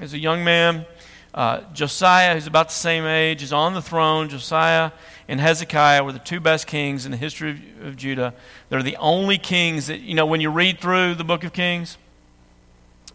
is 0.00 0.14
a 0.14 0.18
young 0.18 0.42
man. 0.42 0.86
Uh, 1.34 1.60
Josiah, 1.72 2.34
who's 2.34 2.46
about 2.46 2.68
the 2.68 2.74
same 2.74 3.04
age, 3.04 3.42
is 3.42 3.52
on 3.52 3.72
the 3.72 3.80
throne. 3.80 4.28
Josiah 4.28 4.90
and 5.28 5.40
Hezekiah 5.40 6.04
were 6.04 6.12
the 6.12 6.18
two 6.18 6.40
best 6.40 6.66
kings 6.66 7.06
in 7.06 7.10
the 7.10 7.16
history 7.16 7.50
of, 7.50 7.86
of, 7.86 7.96
Judah. 7.96 8.34
They're 8.68 8.82
the 8.82 8.96
only 8.96 9.38
kings 9.38 9.86
that, 9.86 10.00
you 10.00 10.14
know, 10.14 10.26
when 10.26 10.42
you 10.42 10.50
read 10.50 10.78
through 10.78 11.14
the 11.14 11.24
book 11.24 11.42
of 11.44 11.54
Kings, 11.54 11.96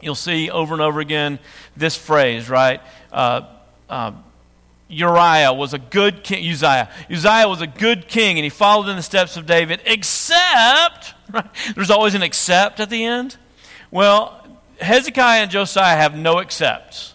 you'll 0.02 0.16
see 0.16 0.50
over 0.50 0.74
and 0.74 0.82
over 0.82 1.00
again 1.00 1.38
this 1.76 1.96
phrase, 1.96 2.50
right? 2.50 2.82
Uh, 3.12 3.42
uh, 3.88 4.14
Uriah 4.90 5.54
was 5.54 5.74
a 5.74 5.80
good 5.80 6.24
king. 6.24 6.50
Uzziah. 6.50 6.90
Uzziah 7.12 7.48
was 7.48 7.62
a 7.62 7.68
good 7.68 8.08
king, 8.08 8.38
and 8.38 8.44
he 8.44 8.50
followed 8.50 8.90
in 8.90 8.96
the 8.96 9.02
steps 9.02 9.38
of 9.38 9.46
David, 9.46 9.82
except, 9.86 11.14
right? 11.32 11.46
there's 11.76 11.92
always 11.92 12.16
an 12.16 12.24
except 12.24 12.80
at 12.80 12.90
the 12.90 13.04
end. 13.04 13.38
Well, 13.92 14.42
Hezekiah 14.80 15.42
and 15.42 15.52
Josiah 15.52 15.98
have 15.98 16.16
no 16.16 16.40
excepts. 16.40 17.14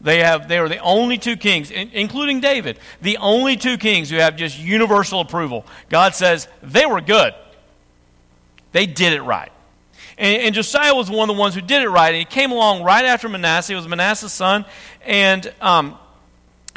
They, 0.00 0.20
have, 0.20 0.48
they 0.48 0.58
are 0.58 0.68
the 0.68 0.78
only 0.78 1.18
two 1.18 1.36
kings, 1.36 1.70
including 1.70 2.40
David, 2.40 2.78
the 3.02 3.16
only 3.16 3.56
two 3.56 3.76
kings 3.78 4.10
who 4.10 4.16
have 4.16 4.36
just 4.36 4.58
universal 4.58 5.20
approval. 5.20 5.66
God 5.88 6.14
says 6.14 6.46
they 6.62 6.86
were 6.86 7.00
good. 7.00 7.34
They 8.72 8.86
did 8.86 9.12
it 9.12 9.22
right. 9.22 9.50
And, 10.16 10.42
and, 10.42 10.54
Josiah 10.54 10.94
was 10.94 11.10
one 11.10 11.28
of 11.30 11.36
the 11.36 11.40
ones 11.40 11.54
who 11.54 11.60
did 11.60 11.82
it 11.82 11.88
right. 11.88 12.08
And 12.08 12.16
he 12.16 12.24
came 12.24 12.50
along 12.50 12.82
right 12.82 13.04
after 13.04 13.28
Manasseh. 13.28 13.72
He 13.72 13.76
was 13.76 13.86
Manasseh's 13.86 14.32
son. 14.32 14.64
And 15.04 15.52
um, 15.60 15.96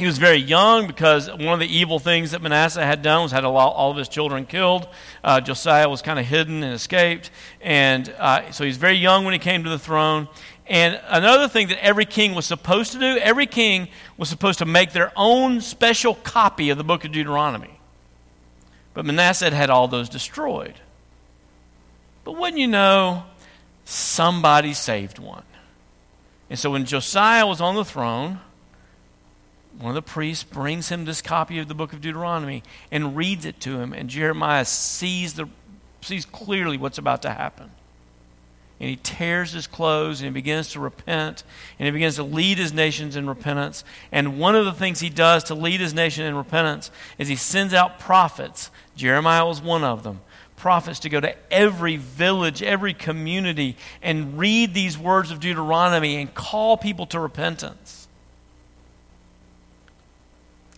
he 0.01 0.07
was 0.07 0.17
very 0.17 0.37
young 0.37 0.87
because 0.87 1.29
one 1.29 1.53
of 1.53 1.59
the 1.59 1.67
evil 1.67 1.99
things 1.99 2.31
that 2.31 2.41
Manasseh 2.41 2.83
had 2.83 3.03
done 3.03 3.21
was 3.21 3.31
had 3.31 3.45
all 3.45 3.91
of 3.91 3.97
his 3.97 4.09
children 4.09 4.47
killed. 4.47 4.87
Uh, 5.23 5.39
Josiah 5.39 5.87
was 5.87 6.01
kind 6.01 6.17
of 6.17 6.25
hidden 6.25 6.63
and 6.63 6.73
escaped. 6.73 7.29
And 7.61 8.09
uh, 8.17 8.51
so 8.51 8.65
he's 8.65 8.77
very 8.77 8.95
young 8.95 9.25
when 9.25 9.33
he 9.33 9.39
came 9.39 9.63
to 9.63 9.69
the 9.69 9.77
throne. 9.77 10.27
And 10.65 10.99
another 11.07 11.47
thing 11.47 11.67
that 11.67 11.83
every 11.85 12.05
king 12.05 12.33
was 12.33 12.47
supposed 12.47 12.93
to 12.93 12.99
do, 12.99 13.19
every 13.19 13.45
king 13.45 13.89
was 14.17 14.27
supposed 14.27 14.57
to 14.57 14.65
make 14.65 14.91
their 14.91 15.11
own 15.15 15.61
special 15.61 16.15
copy 16.15 16.71
of 16.71 16.79
the 16.79 16.83
book 16.83 17.05
of 17.05 17.11
Deuteronomy. 17.11 17.79
But 18.95 19.05
Manasseh 19.05 19.45
had, 19.45 19.53
had 19.53 19.69
all 19.69 19.87
those 19.87 20.09
destroyed. 20.09 20.73
But 22.23 22.39
wouldn't 22.39 22.57
you 22.57 22.67
know, 22.67 23.23
somebody 23.85 24.73
saved 24.73 25.19
one. 25.19 25.43
And 26.49 26.57
so 26.57 26.71
when 26.71 26.85
Josiah 26.85 27.45
was 27.45 27.61
on 27.61 27.75
the 27.75 27.85
throne, 27.85 28.39
one 29.79 29.89
of 29.89 29.95
the 29.95 30.01
priests 30.01 30.43
brings 30.43 30.89
him 30.89 31.05
this 31.05 31.21
copy 31.21 31.59
of 31.59 31.67
the 31.67 31.73
book 31.73 31.93
of 31.93 32.01
Deuteronomy 32.01 32.63
and 32.91 33.15
reads 33.15 33.45
it 33.45 33.59
to 33.61 33.79
him, 33.79 33.93
and 33.93 34.09
Jeremiah 34.09 34.65
sees, 34.65 35.33
the, 35.33 35.47
sees 36.01 36.25
clearly 36.25 36.77
what's 36.77 36.97
about 36.97 37.21
to 37.23 37.31
happen 37.31 37.71
and 38.81 38.89
he 38.89 38.95
tears 38.95 39.51
his 39.51 39.67
clothes 39.67 40.21
and 40.21 40.25
he 40.25 40.33
begins 40.33 40.71
to 40.71 40.79
repent 40.79 41.43
and 41.77 41.85
he 41.85 41.91
begins 41.91 42.15
to 42.15 42.23
lead 42.23 42.57
his 42.57 42.73
nations 42.73 43.15
in 43.15 43.29
repentance. 43.29 43.83
And 44.11 44.39
one 44.39 44.55
of 44.55 44.65
the 44.65 44.73
things 44.73 44.99
he 44.99 45.09
does 45.09 45.43
to 45.45 45.55
lead 45.55 45.79
his 45.79 45.93
nation 45.93 46.25
in 46.25 46.35
repentance 46.35 46.89
is 47.19 47.27
he 47.27 47.35
sends 47.35 47.75
out 47.75 47.99
prophets. 47.99 48.71
Jeremiah 48.95 49.45
was 49.45 49.61
one 49.61 49.83
of 49.83 50.01
them. 50.01 50.21
Prophets 50.55 50.97
to 51.01 51.09
go 51.09 51.19
to 51.19 51.35
every 51.53 51.97
village, 51.97 52.63
every 52.63 52.95
community, 52.95 53.77
and 54.01 54.39
read 54.39 54.73
these 54.73 54.97
words 54.97 55.29
of 55.29 55.39
Deuteronomy 55.39 56.15
and 56.15 56.33
call 56.33 56.75
people 56.75 57.05
to 57.07 57.19
repentance. 57.19 58.00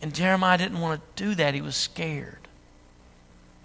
And 0.04 0.14
Jeremiah 0.14 0.58
didn't 0.58 0.82
want 0.82 1.00
to 1.16 1.24
do 1.24 1.34
that. 1.36 1.54
He 1.54 1.62
was 1.62 1.78
scared. 1.78 2.50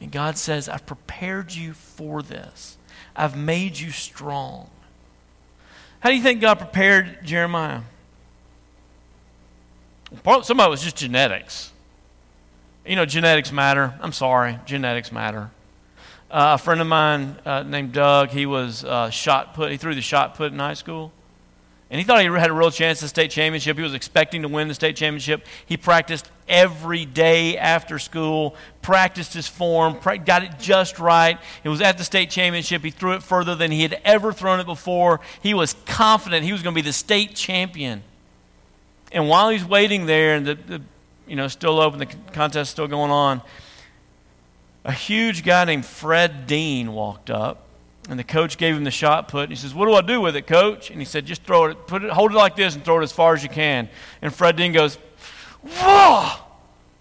And 0.00 0.12
God 0.12 0.38
says, 0.38 0.68
I've 0.68 0.87
prepared 0.87 1.52
you 1.52 1.73
for 1.73 2.23
this. 2.23 2.78
I've 3.16 3.37
made 3.37 3.76
you 3.76 3.90
strong. 3.90 4.71
How 5.99 6.11
do 6.11 6.16
you 6.16 6.23
think 6.23 6.40
God 6.40 6.61
prepared 6.61 7.25
Jeremiah? 7.25 7.80
Some 10.45 10.61
of 10.61 10.66
it 10.68 10.71
was 10.71 10.80
just 10.80 10.95
genetics. 10.95 11.73
You 12.87 12.95
know, 12.95 13.04
genetics 13.04 13.50
matter. 13.50 13.99
I'm 14.00 14.12
sorry, 14.12 14.61
genetics 14.64 15.11
matter. 15.11 15.50
Uh, 16.30 16.54
a 16.54 16.59
friend 16.59 16.80
of 16.80 16.87
mine 16.87 17.37
uh, 17.45 17.64
named 17.64 17.92
Doug, 17.92 18.28
he 18.28 18.47
was 18.47 18.85
uh, 18.85 19.11
shot 19.11 19.54
put. 19.54 19.73
He 19.73 19.76
threw 19.76 19.97
the 19.97 20.00
shot 20.00 20.37
put 20.37 20.52
in 20.52 20.61
high 20.61 20.75
school. 20.75 21.11
And 21.90 21.99
he 21.99 22.04
thought 22.04 22.21
he 22.21 22.26
had 22.26 22.50
a 22.50 22.52
real 22.52 22.71
chance 22.71 22.99
at 22.99 23.02
the 23.02 23.09
state 23.09 23.30
championship. 23.30 23.76
He 23.76 23.83
was 23.83 23.95
expecting 23.95 24.42
to 24.42 24.49
win 24.49 24.68
the 24.68 24.75
state 24.75 24.95
championship. 24.95 25.47
He 25.64 25.78
practiced 25.78 26.30
every 26.47 27.07
day 27.07 27.57
after 27.57 27.99
school, 27.99 28.57
practiced 28.83 29.33
his 29.33 29.49
form, 29.49 29.99
got 30.26 30.42
it 30.42 30.59
just 30.59 30.99
right. 30.99 31.38
It 31.64 31.68
was 31.71 31.80
at 31.80 31.97
the 31.97 32.04
state 32.04 32.28
championship. 32.28 32.83
He 32.85 32.90
threw 32.90 33.14
it 33.14 33.23
further 33.23 33.54
than 33.54 33.71
he 33.71 33.83
had 33.83 34.00
ever 34.04 34.35
thrown 34.35 34.61
it 34.61 34.66
before. 34.66 35.21
He 35.42 35.54
was 35.54 35.75
confident 35.87 36.45
he 36.45 36.52
was 36.52 36.62
going 36.62 36.75
to 36.75 36.78
be 36.78 36.87
the 36.87 36.92
state 36.92 37.35
champion. 37.35 38.02
And 39.11 39.28
while 39.30 39.49
he's 39.49 39.64
waiting 39.64 40.04
there, 40.04 40.35
and 40.35 40.47
the, 40.47 40.54
the 40.54 40.83
you 41.26 41.37
know 41.37 41.49
still 41.49 41.80
open, 41.80 42.00
the 42.00 42.07
contest 42.33 42.71
still 42.73 42.87
going 42.87 43.11
on, 43.11 43.40
a 44.85 44.92
huge 44.92 45.42
guy 45.42 45.64
named 45.64 45.87
Fred 45.87 46.47
Dean 46.47 46.92
walked 46.92 47.30
up 47.30 47.67
and 48.08 48.18
the 48.18 48.24
coach 48.24 48.56
gave 48.56 48.74
him 48.74 48.84
the 48.84 48.90
shot 48.90 49.28
put. 49.28 49.44
And 49.44 49.50
he 49.50 49.56
says, 49.56 49.74
What 49.74 49.86
do 49.86 49.94
I 49.94 50.00
do 50.00 50.20
with 50.20 50.34
it, 50.34 50.46
coach? 50.46 50.90
And 50.90 50.98
he 50.98 51.04
said, 51.04 51.26
Just 51.26 51.42
throw 51.42 51.66
it, 51.66 51.86
put 51.86 52.02
it, 52.02 52.10
hold 52.10 52.32
it 52.32 52.36
like 52.36 52.56
this 52.56 52.74
and 52.74 52.84
throw 52.84 53.00
it 53.00 53.02
as 53.02 53.12
far 53.12 53.34
as 53.34 53.42
you 53.42 53.48
can. 53.48 53.88
And 54.22 54.34
Fred 54.34 54.56
Dean 54.56 54.72
goes, 54.72 54.98
Whoa! 55.62 56.30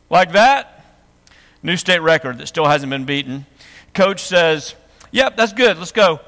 Like 0.10 0.34
that. 0.34 0.86
New 1.64 1.78
state 1.78 2.00
record 2.00 2.38
that 2.38 2.48
still 2.48 2.66
hasn't 2.66 2.90
been 2.90 3.06
beaten. 3.06 3.46
Coach 3.94 4.22
says, 4.22 4.76
Yep, 5.12 5.38
that's 5.38 5.54
good. 5.54 5.78
Let's 5.78 5.92
go. 5.92 6.20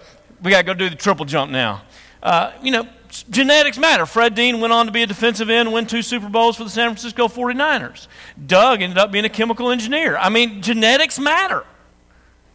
We 0.41 0.51
got 0.51 0.59
to 0.59 0.63
go 0.63 0.73
do 0.73 0.89
the 0.89 0.95
triple 0.95 1.25
jump 1.25 1.51
now. 1.51 1.81
Uh, 2.23 2.53
you 2.61 2.71
know, 2.71 2.87
genetics 3.29 3.77
matter. 3.77 4.05
Fred 4.05 4.35
Dean 4.35 4.61
went 4.61 4.71
on 4.71 4.85
to 4.85 4.91
be 4.91 5.03
a 5.03 5.07
defensive 5.07 5.49
end, 5.49 5.71
win 5.73 5.85
two 5.85 6.01
Super 6.01 6.29
Bowls 6.29 6.55
for 6.55 6.63
the 6.63 6.69
San 6.69 6.89
Francisco 6.89 7.27
49ers. 7.27 8.07
Doug 8.45 8.81
ended 8.81 8.97
up 8.97 9.11
being 9.11 9.25
a 9.25 9.29
chemical 9.29 9.71
engineer. 9.71 10.15
I 10.17 10.29
mean, 10.29 10.61
genetics 10.61 11.19
matter. 11.19 11.65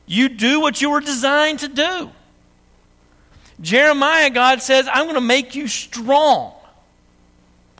You 0.07 0.29
do 0.29 0.61
what 0.61 0.81
you 0.83 0.91
were 0.91 1.01
designed 1.01 1.61
to 1.61 1.69
do. 1.69 2.11
Jeremiah, 3.61 4.31
God 4.31 4.63
says, 4.63 4.89
I'm 4.93 5.05
going 5.05 5.15
to 5.15 5.21
make 5.21 5.55
you 5.55 5.69
strong. 5.69 6.53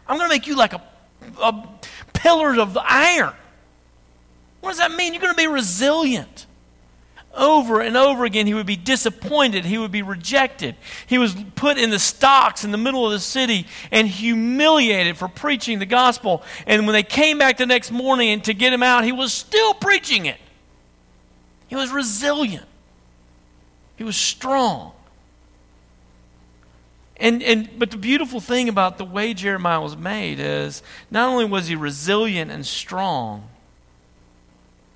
I'm 0.07 0.17
going 0.17 0.29
to 0.29 0.35
make 0.35 0.47
you 0.47 0.57
like 0.57 0.73
a, 0.73 0.83
a 1.43 1.69
pillar 2.13 2.59
of 2.59 2.79
iron. 2.79 3.33
What 4.61 4.71
does 4.71 4.79
that 4.79 4.93
mean? 4.93 5.13
You're 5.13 5.23
going 5.23 5.35
to 5.35 5.37
be 5.37 5.47
resilient. 5.47 6.47
Over 7.37 7.81
and 7.81 7.97
over 7.97 8.25
again, 8.25 8.47
he 8.47 8.55
would 8.55 8.67
be 8.67 8.77
disappointed. 8.77 9.65
He 9.65 9.77
would 9.77 9.91
be 9.91 10.03
rejected. 10.03 10.77
He 11.07 11.19
was 11.19 11.35
put 11.57 11.79
in 11.79 11.91
the 11.91 11.99
stocks 11.99 12.65
in 12.65 12.71
the 12.71 12.79
middle 12.79 13.05
of 13.05 13.13
the 13.13 13.19
city 13.19 13.67
and 13.91 14.07
humiliated 14.07 15.17
for 15.17 15.27
preaching 15.27 15.81
the 15.81 15.87
gospel. 15.87 16.45
And 16.67 16.87
when 16.87 16.93
they 16.93 17.03
came 17.03 17.39
back 17.39 17.57
the 17.57 17.67
next 17.67 17.91
morning 17.91 18.41
to 18.43 18.55
get 18.55 18.73
him 18.73 18.85
out, 18.85 19.03
he 19.05 19.11
was 19.11 19.33
still 19.33 19.75
preaching 19.75 20.27
it. 20.27 20.39
He 21.69 21.77
was 21.77 21.91
resilient. 21.91 22.67
He 23.97 24.05
was 24.05 24.17
strong. 24.17 24.93
And, 27.17 27.43
and, 27.43 27.79
but 27.79 27.91
the 27.91 27.97
beautiful 27.97 28.41
thing 28.41 28.69
about 28.69 28.99
the 28.99 29.05
way 29.05 29.35
Jeremiah 29.35 29.81
was 29.81 29.97
made 29.97 30.41
is 30.41 30.83
not 31.11 31.29
only 31.29 31.45
was 31.45 31.69
he 31.69 31.77
resilient 31.77 32.51
and 32.51 32.67
strong, 32.67 33.49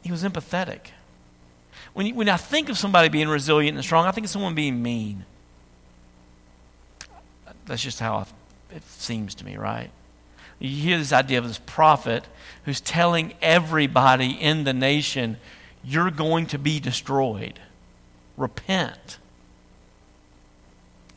he 0.03 0.11
was 0.11 0.25
empathetic. 0.25 0.89
When, 1.95 2.07
you, 2.07 2.15
when 2.15 2.29
I 2.29 2.37
think 2.37 2.69
of 2.69 2.79
somebody 2.79 3.09
being 3.09 3.29
resilient 3.29 3.77
and 3.77 3.85
strong, 3.85 4.07
I 4.07 4.11
think 4.11 4.25
of 4.25 4.31
someone 4.31 4.55
being 4.55 4.83
mean. 4.83 5.25
That's 7.67 7.83
just 7.83 8.01
how 8.01 8.17
I, 8.17 8.27
it 8.75 8.83
seems 8.85 9.35
to 9.37 9.45
me, 9.45 9.57
right? 9.57 9.91
You 10.59 10.71
hear 10.71 10.99
this 10.99 11.13
idea 11.13 11.39
of 11.39 11.47
this 11.47 11.61
prophet 11.67 12.25
who's 12.65 12.81
telling 12.81 13.35
everybody 13.41 14.31
in 14.31 14.65
the 14.65 14.73
nation 14.73 15.37
you're 15.85 16.11
going 16.11 16.47
to 16.47 16.59
be 16.59 16.81
destroyed. 16.81 17.61
Repent. 18.37 19.19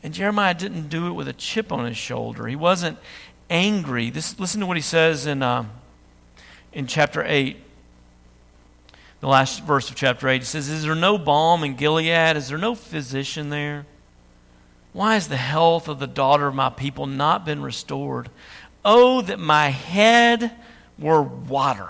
And 0.03 0.13
Jeremiah 0.13 0.53
didn't 0.53 0.89
do 0.89 1.08
it 1.08 1.12
with 1.12 1.27
a 1.27 1.34
chip 1.34 1.72
on 1.72 1.86
his 1.86 1.98
shoulder. 1.98 2.48
He 2.48 2.56
wasn't 2.56 2.98
angry. 3.50 4.10
This, 4.10 4.39
listen 4.39 4.62
to 4.62 4.65
what 4.65 4.77
he 4.77 4.82
says 4.82 5.27
in, 5.27 5.44
uh, 5.44 5.65
in 6.74 6.88
chapter 6.88 7.24
8, 7.24 7.58
the 9.20 9.27
last 9.27 9.63
verse 9.63 9.89
of 9.89 9.96
chapter 9.96 10.27
8. 10.27 10.41
He 10.41 10.46
says, 10.46 10.70
Is 10.70 10.84
there 10.84 10.96
no 10.96 11.18
balm 11.18 11.63
in 11.63 11.75
Gilead? 11.75 12.36
Is 12.36 12.50
there 12.50 12.58
no 12.58 12.74
physician 12.74 13.50
there? 13.50 13.86
Why 14.94 15.13
has 15.13 15.27
the 15.27 15.38
health 15.38 15.88
of 15.88 16.00
the 16.00 16.08
daughter 16.08 16.48
of 16.48 16.56
my 16.56 16.70
people 16.70 17.06
not 17.06 17.46
been 17.46 17.62
restored? 17.62 18.30
Oh, 18.84 19.22
that 19.22 19.39
my 19.39 19.70
head 19.70 20.51
were 20.98 21.22
water, 21.22 21.89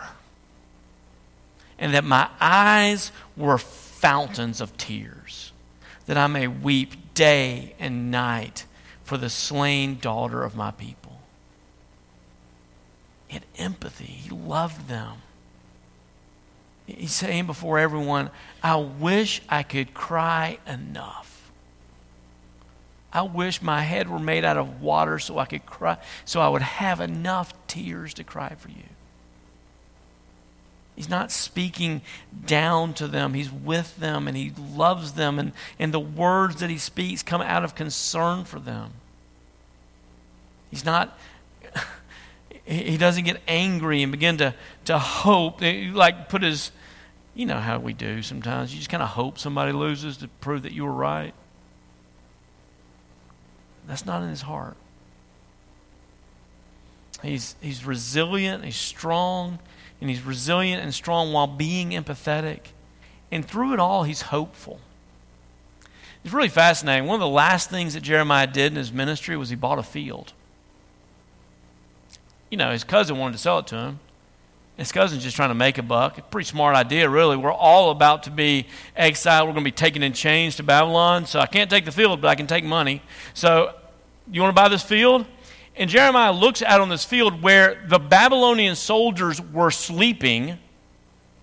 and 1.81 1.95
that 1.95 2.05
my 2.05 2.29
eyes 2.39 3.11
were 3.35 3.57
fountains 3.57 4.61
of 4.61 4.77
tears, 4.77 5.51
that 6.05 6.15
I 6.15 6.27
may 6.27 6.47
weep 6.47 7.13
day 7.15 7.73
and 7.79 8.11
night 8.11 8.65
for 9.03 9.17
the 9.17 9.29
slain 9.29 9.97
daughter 9.99 10.43
of 10.43 10.55
my 10.55 10.69
people. 10.71 11.19
He 13.27 13.33
had 13.33 13.45
empathy, 13.57 14.05
he 14.05 14.29
loved 14.29 14.87
them. 14.87 15.17
He's 16.85 17.13
saying 17.13 17.47
before 17.47 17.79
everyone, 17.79 18.29
I 18.61 18.75
wish 18.75 19.41
I 19.49 19.63
could 19.63 19.93
cry 19.93 20.59
enough. 20.67 21.51
I 23.11 23.23
wish 23.23 23.61
my 23.61 23.81
head 23.81 24.07
were 24.07 24.19
made 24.19 24.45
out 24.45 24.57
of 24.57 24.81
water 24.81 25.17
so 25.17 25.39
I 25.39 25.45
could 25.45 25.65
cry, 25.65 25.97
so 26.25 26.41
I 26.41 26.49
would 26.49 26.61
have 26.61 27.01
enough 27.01 27.53
tears 27.65 28.13
to 28.15 28.23
cry 28.23 28.53
for 28.55 28.69
you. 28.69 28.83
He's 30.95 31.09
not 31.09 31.31
speaking 31.31 32.01
down 32.45 32.93
to 32.95 33.07
them. 33.07 33.33
He's 33.33 33.51
with 33.51 33.97
them 33.97 34.27
and 34.27 34.35
he 34.35 34.51
loves 34.75 35.13
them. 35.13 35.39
And, 35.39 35.53
and 35.79 35.93
the 35.93 35.99
words 35.99 36.57
that 36.57 36.69
he 36.69 36.77
speaks 36.77 37.23
come 37.23 37.41
out 37.41 37.63
of 37.63 37.75
concern 37.75 38.43
for 38.43 38.59
them. 38.59 38.91
He's 40.69 40.85
not, 40.85 41.17
he 42.65 42.97
doesn't 42.97 43.23
get 43.23 43.41
angry 43.47 44.03
and 44.03 44.11
begin 44.11 44.37
to, 44.37 44.53
to 44.85 44.99
hope. 44.99 45.61
Like 45.61 46.29
put 46.29 46.43
his, 46.43 46.71
you 47.33 47.45
know 47.45 47.59
how 47.59 47.79
we 47.79 47.93
do 47.93 48.21
sometimes. 48.21 48.73
You 48.73 48.77
just 48.77 48.89
kind 48.89 49.03
of 49.03 49.09
hope 49.09 49.39
somebody 49.39 49.71
loses 49.71 50.17
to 50.17 50.27
prove 50.27 50.63
that 50.63 50.73
you 50.73 50.83
were 50.83 50.91
right. 50.91 51.33
That's 53.87 54.05
not 54.05 54.23
in 54.23 54.29
his 54.29 54.41
heart. 54.41 54.75
He's, 57.23 57.55
he's 57.61 57.85
resilient, 57.85 58.65
he's 58.65 58.75
strong, 58.75 59.59
and 60.01 60.09
he's 60.09 60.23
resilient 60.23 60.83
and 60.83 60.93
strong 60.93 61.31
while 61.31 61.47
being 61.47 61.91
empathetic. 61.91 62.59
And 63.31 63.45
through 63.45 63.73
it 63.73 63.79
all, 63.79 64.03
he's 64.03 64.23
hopeful. 64.23 64.79
It's 66.23 66.33
really 66.33 66.49
fascinating. 66.49 67.07
One 67.07 67.15
of 67.15 67.21
the 67.21 67.27
last 67.27 67.69
things 67.69 67.93
that 67.93 68.01
Jeremiah 68.01 68.47
did 68.47 68.73
in 68.73 68.75
his 68.75 68.91
ministry 68.91 69.37
was 69.37 69.49
he 69.49 69.55
bought 69.55 69.79
a 69.79 69.83
field. 69.83 70.33
You 72.49 72.57
know, 72.57 72.71
his 72.71 72.83
cousin 72.83 73.17
wanted 73.17 73.33
to 73.33 73.37
sell 73.37 73.59
it 73.59 73.67
to 73.67 73.77
him. 73.77 73.99
His 74.77 74.91
cousin's 74.91 75.23
just 75.23 75.35
trying 75.35 75.49
to 75.49 75.55
make 75.55 75.77
a 75.77 75.83
buck. 75.83 76.17
A 76.17 76.21
pretty 76.21 76.47
smart 76.47 76.75
idea, 76.75 77.07
really. 77.09 77.37
We're 77.37 77.53
all 77.53 77.91
about 77.91 78.23
to 78.23 78.31
be 78.31 78.67
exiled. 78.95 79.47
We're 79.47 79.53
going 79.53 79.63
to 79.63 79.67
be 79.67 79.75
taken 79.75 80.01
in 80.01 80.13
chains 80.13 80.55
to 80.57 80.63
Babylon. 80.63 81.25
So 81.27 81.39
I 81.39 81.45
can't 81.45 81.69
take 81.69 81.85
the 81.85 81.91
field, 81.91 82.21
but 82.21 82.27
I 82.27 82.35
can 82.35 82.47
take 82.47 82.63
money. 82.63 83.01
So 83.33 83.73
you 84.29 84.41
want 84.41 84.55
to 84.55 84.61
buy 84.61 84.69
this 84.69 84.83
field? 84.83 85.25
And 85.81 85.89
Jeremiah 85.89 86.31
looks 86.31 86.61
out 86.61 86.79
on 86.79 86.89
this 86.89 87.03
field 87.03 87.41
where 87.41 87.83
the 87.87 87.97
Babylonian 87.97 88.75
soldiers 88.75 89.41
were 89.41 89.71
sleeping. 89.71 90.59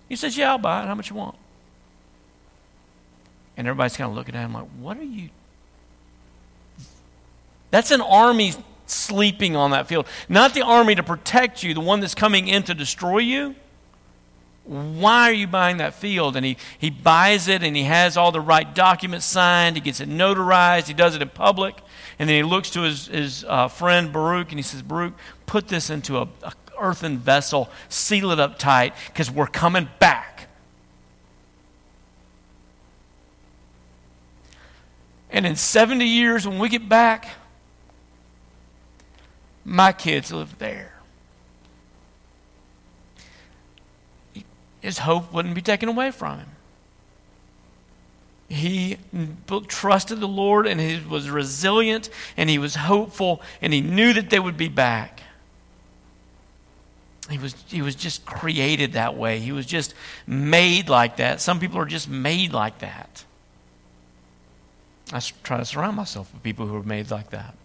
He 0.07 0.15
says, 0.15 0.37
Yeah, 0.37 0.51
I'll 0.51 0.57
buy 0.57 0.81
it. 0.81 0.87
How 0.87 0.95
much 0.95 1.09
you 1.09 1.17
want? 1.17 1.35
And 3.57 3.67
everybody's 3.67 3.97
kind 3.97 4.09
of 4.09 4.15
looking 4.15 4.35
at 4.35 4.45
him 4.45 4.53
like, 4.53 4.69
What 4.79 4.95
are 4.95 5.03
you? 5.03 5.27
That's 7.69 7.91
an 7.91 7.99
army 7.99 8.53
sleeping 8.85 9.57
on 9.57 9.71
that 9.71 9.87
field. 9.87 10.07
Not 10.29 10.53
the 10.53 10.61
army 10.61 10.95
to 10.95 11.03
protect 11.03 11.61
you, 11.61 11.73
the 11.73 11.81
one 11.81 11.99
that's 11.99 12.15
coming 12.15 12.47
in 12.47 12.63
to 12.63 12.73
destroy 12.73 13.17
you. 13.17 13.55
Why 14.69 15.31
are 15.31 15.33
you 15.33 15.47
buying 15.47 15.77
that 15.77 15.95
field? 15.95 16.35
And 16.35 16.45
he, 16.45 16.55
he 16.77 16.91
buys 16.91 17.47
it 17.47 17.63
and 17.63 17.75
he 17.75 17.85
has 17.85 18.15
all 18.15 18.31
the 18.31 18.39
right 18.39 18.75
documents 18.75 19.25
signed. 19.25 19.75
He 19.75 19.81
gets 19.81 19.99
it 19.99 20.07
notarized. 20.07 20.85
He 20.85 20.93
does 20.93 21.15
it 21.15 21.23
in 21.23 21.29
public. 21.29 21.81
And 22.19 22.29
then 22.29 22.35
he 22.35 22.43
looks 22.43 22.69
to 22.71 22.81
his, 22.81 23.07
his 23.07 23.43
uh, 23.47 23.67
friend 23.67 24.13
Baruch 24.13 24.49
and 24.49 24.59
he 24.59 24.61
says, 24.61 24.83
Baruch, 24.83 25.15
put 25.47 25.69
this 25.69 25.89
into 25.89 26.19
a, 26.19 26.27
a 26.43 26.53
earthen 26.77 27.17
vessel, 27.17 27.67
seal 27.89 28.29
it 28.29 28.39
up 28.39 28.59
tight 28.59 28.93
because 29.07 29.31
we're 29.31 29.47
coming 29.47 29.89
back. 29.97 30.49
And 35.31 35.47
in 35.47 35.55
70 35.55 36.05
years, 36.05 36.47
when 36.47 36.59
we 36.59 36.69
get 36.69 36.87
back, 36.87 37.27
my 39.65 39.91
kids 39.91 40.31
live 40.31 40.59
there. 40.59 40.98
His 44.81 44.99
hope 44.99 45.33
wouldn't 45.33 45.55
be 45.55 45.61
taken 45.61 45.89
away 45.89 46.11
from 46.11 46.39
him. 46.39 46.47
He 48.47 48.97
trusted 49.67 50.19
the 50.19 50.27
Lord 50.27 50.65
and 50.65 50.81
he 50.81 50.99
was 51.07 51.29
resilient 51.29 52.09
and 52.35 52.49
he 52.49 52.57
was 52.57 52.75
hopeful 52.75 53.41
and 53.61 53.71
he 53.71 53.81
knew 53.81 54.13
that 54.13 54.29
they 54.29 54.39
would 54.39 54.57
be 54.57 54.69
back. 54.69 55.21
He 57.29 57.37
was, 57.37 57.53
he 57.67 57.83
was 57.83 57.93
just 57.93 58.25
created 58.25 58.93
that 58.93 59.15
way. 59.15 59.37
He 59.39 59.51
was 59.51 59.67
just 59.67 59.93
made 60.25 60.89
like 60.89 61.17
that. 61.17 61.41
Some 61.41 61.59
people 61.59 61.77
are 61.77 61.85
just 61.85 62.09
made 62.09 62.53
like 62.53 62.79
that. 62.79 63.23
I 65.13 65.19
try 65.43 65.57
to 65.57 65.65
surround 65.65 65.95
myself 65.95 66.33
with 66.33 66.41
people 66.41 66.65
who 66.65 66.75
are 66.75 66.83
made 66.83 67.11
like 67.11 67.29
that. 67.29 67.55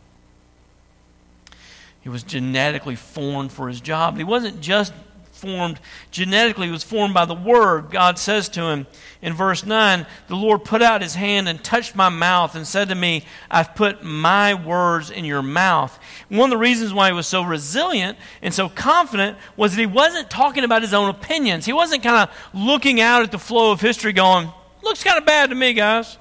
He 2.03 2.11
was 2.11 2.22
genetically 2.22 2.96
formed 2.96 3.53
for 3.53 3.68
his 3.68 3.81
job. 3.81 4.18
He 4.18 4.24
wasn't 4.24 4.61
just 4.61 4.92
formed 5.35 5.81
genetically, 6.11 6.70
was 6.70 6.85
formed 6.85 7.12
by 7.12 7.25
the 7.25 7.35
Word. 7.35 7.90
God 7.90 8.18
says 8.18 8.49
to 8.51 8.62
him 8.62 8.87
in 9.20 9.35
verse 9.35 9.66
9, 9.66 10.07
The 10.29 10.37
Lord 10.37 10.64
put 10.64 10.81
out 10.81 11.03
his 11.03 11.14
hand 11.14 11.49
and 11.49 11.62
touched 11.62 11.94
my 11.94 12.09
mouth 12.09 12.55
and 12.55 12.66
said 12.66 12.88
to 12.88 12.94
me, 12.94 13.25
I've 13.51 13.75
put 13.75 14.03
my 14.03 14.55
words 14.55 15.11
in 15.11 15.25
your 15.25 15.42
mouth. 15.42 15.99
One 16.29 16.51
of 16.51 16.51
the 16.51 16.59
reasons 16.59 16.94
why 16.94 17.09
he 17.09 17.12
was 17.12 17.27
so 17.27 17.42
resilient 17.42 18.16
and 18.42 18.55
so 18.55 18.68
confident 18.68 19.37
was 19.57 19.75
that 19.75 19.81
he 19.81 19.87
wasn't 19.87 20.31
talking 20.31 20.64
about 20.64 20.83
his 20.83 20.94
own 20.94 21.11
opinions. 21.11 21.66
He 21.66 21.73
wasn't 21.73 22.03
kind 22.03 22.29
of 22.29 22.35
looking 22.55 23.01
out 23.01 23.23
at 23.23 23.31
the 23.31 23.38
flow 23.38 23.73
of 23.73 23.81
history 23.81 24.12
going, 24.12 24.49
Looks 24.83 25.03
kind 25.03 25.16
of 25.16 25.25
bad 25.25 25.49
to 25.49 25.57
me, 25.57 25.73
guys. 25.73 26.18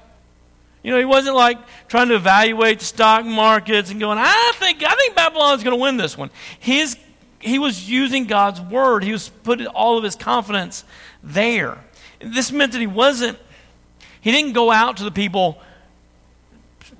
You 0.84 0.90
know, 0.90 0.98
he 0.98 1.04
wasn't 1.06 1.34
like 1.34 1.58
trying 1.88 2.08
to 2.08 2.14
evaluate 2.14 2.78
the 2.78 2.84
stock 2.84 3.24
markets 3.24 3.90
and 3.90 3.98
going, 3.98 4.18
I 4.18 4.52
think, 4.56 4.82
I 4.82 4.94
think 4.94 5.16
Babylon's 5.16 5.64
going 5.64 5.76
to 5.76 5.80
win 5.80 5.96
this 5.96 6.16
one. 6.16 6.30
His, 6.58 6.96
he 7.44 7.58
was 7.58 7.88
using 7.88 8.24
God's 8.24 8.60
word. 8.60 9.04
He 9.04 9.12
was 9.12 9.28
putting 9.28 9.66
all 9.66 9.98
of 9.98 10.04
his 10.04 10.16
confidence 10.16 10.82
there. 11.22 11.78
This 12.18 12.50
meant 12.50 12.72
that 12.72 12.80
he 12.80 12.86
wasn't, 12.86 13.38
he 14.20 14.32
didn't 14.32 14.54
go 14.54 14.70
out 14.70 14.96
to 14.96 15.04
the 15.04 15.10
people, 15.10 15.60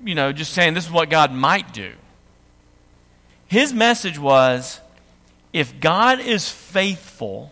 you 0.04 0.14
know, 0.14 0.32
just 0.32 0.52
saying 0.52 0.74
this 0.74 0.84
is 0.84 0.92
what 0.92 1.08
God 1.08 1.32
might 1.32 1.72
do. 1.72 1.92
His 3.46 3.72
message 3.72 4.18
was 4.18 4.80
if 5.52 5.80
God 5.80 6.20
is 6.20 6.50
faithful, 6.50 7.50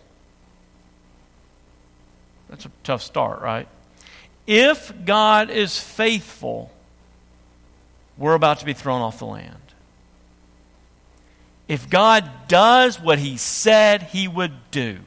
that's 2.49 2.65
a 2.65 2.71
tough 2.83 3.01
start, 3.01 3.41
right? 3.41 3.67
If 4.45 4.93
God 5.03 5.49
is 5.49 5.79
faithful, 5.79 6.69
we're 8.17 8.35
about 8.35 8.59
to 8.59 8.65
be 8.65 8.73
thrown 8.73 9.01
off 9.01 9.17
the 9.17 9.25
land. 9.25 9.62
If 11.67 11.89
God 11.89 12.29
does 12.47 12.99
what 12.99 13.19
he 13.19 13.37
said 13.37 14.03
he 14.03 14.27
would 14.27 14.71
do, 14.71 14.99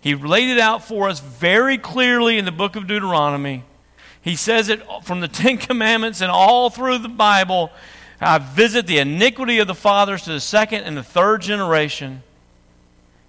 he 0.00 0.14
laid 0.14 0.50
it 0.50 0.58
out 0.58 0.84
for 0.84 1.08
us 1.08 1.20
very 1.20 1.78
clearly 1.78 2.38
in 2.38 2.44
the 2.44 2.52
book 2.52 2.76
of 2.76 2.86
Deuteronomy. 2.86 3.64
He 4.20 4.36
says 4.36 4.68
it 4.68 4.82
from 5.04 5.20
the 5.20 5.28
Ten 5.28 5.58
Commandments 5.58 6.20
and 6.20 6.30
all 6.30 6.70
through 6.70 6.98
the 6.98 7.08
Bible. 7.08 7.70
I 8.20 8.38
visit 8.38 8.86
the 8.86 8.98
iniquity 8.98 9.58
of 9.58 9.66
the 9.66 9.74
fathers 9.74 10.22
to 10.22 10.32
the 10.32 10.40
second 10.40 10.84
and 10.84 10.96
the 10.96 11.02
third 11.02 11.42
generation. 11.42 12.22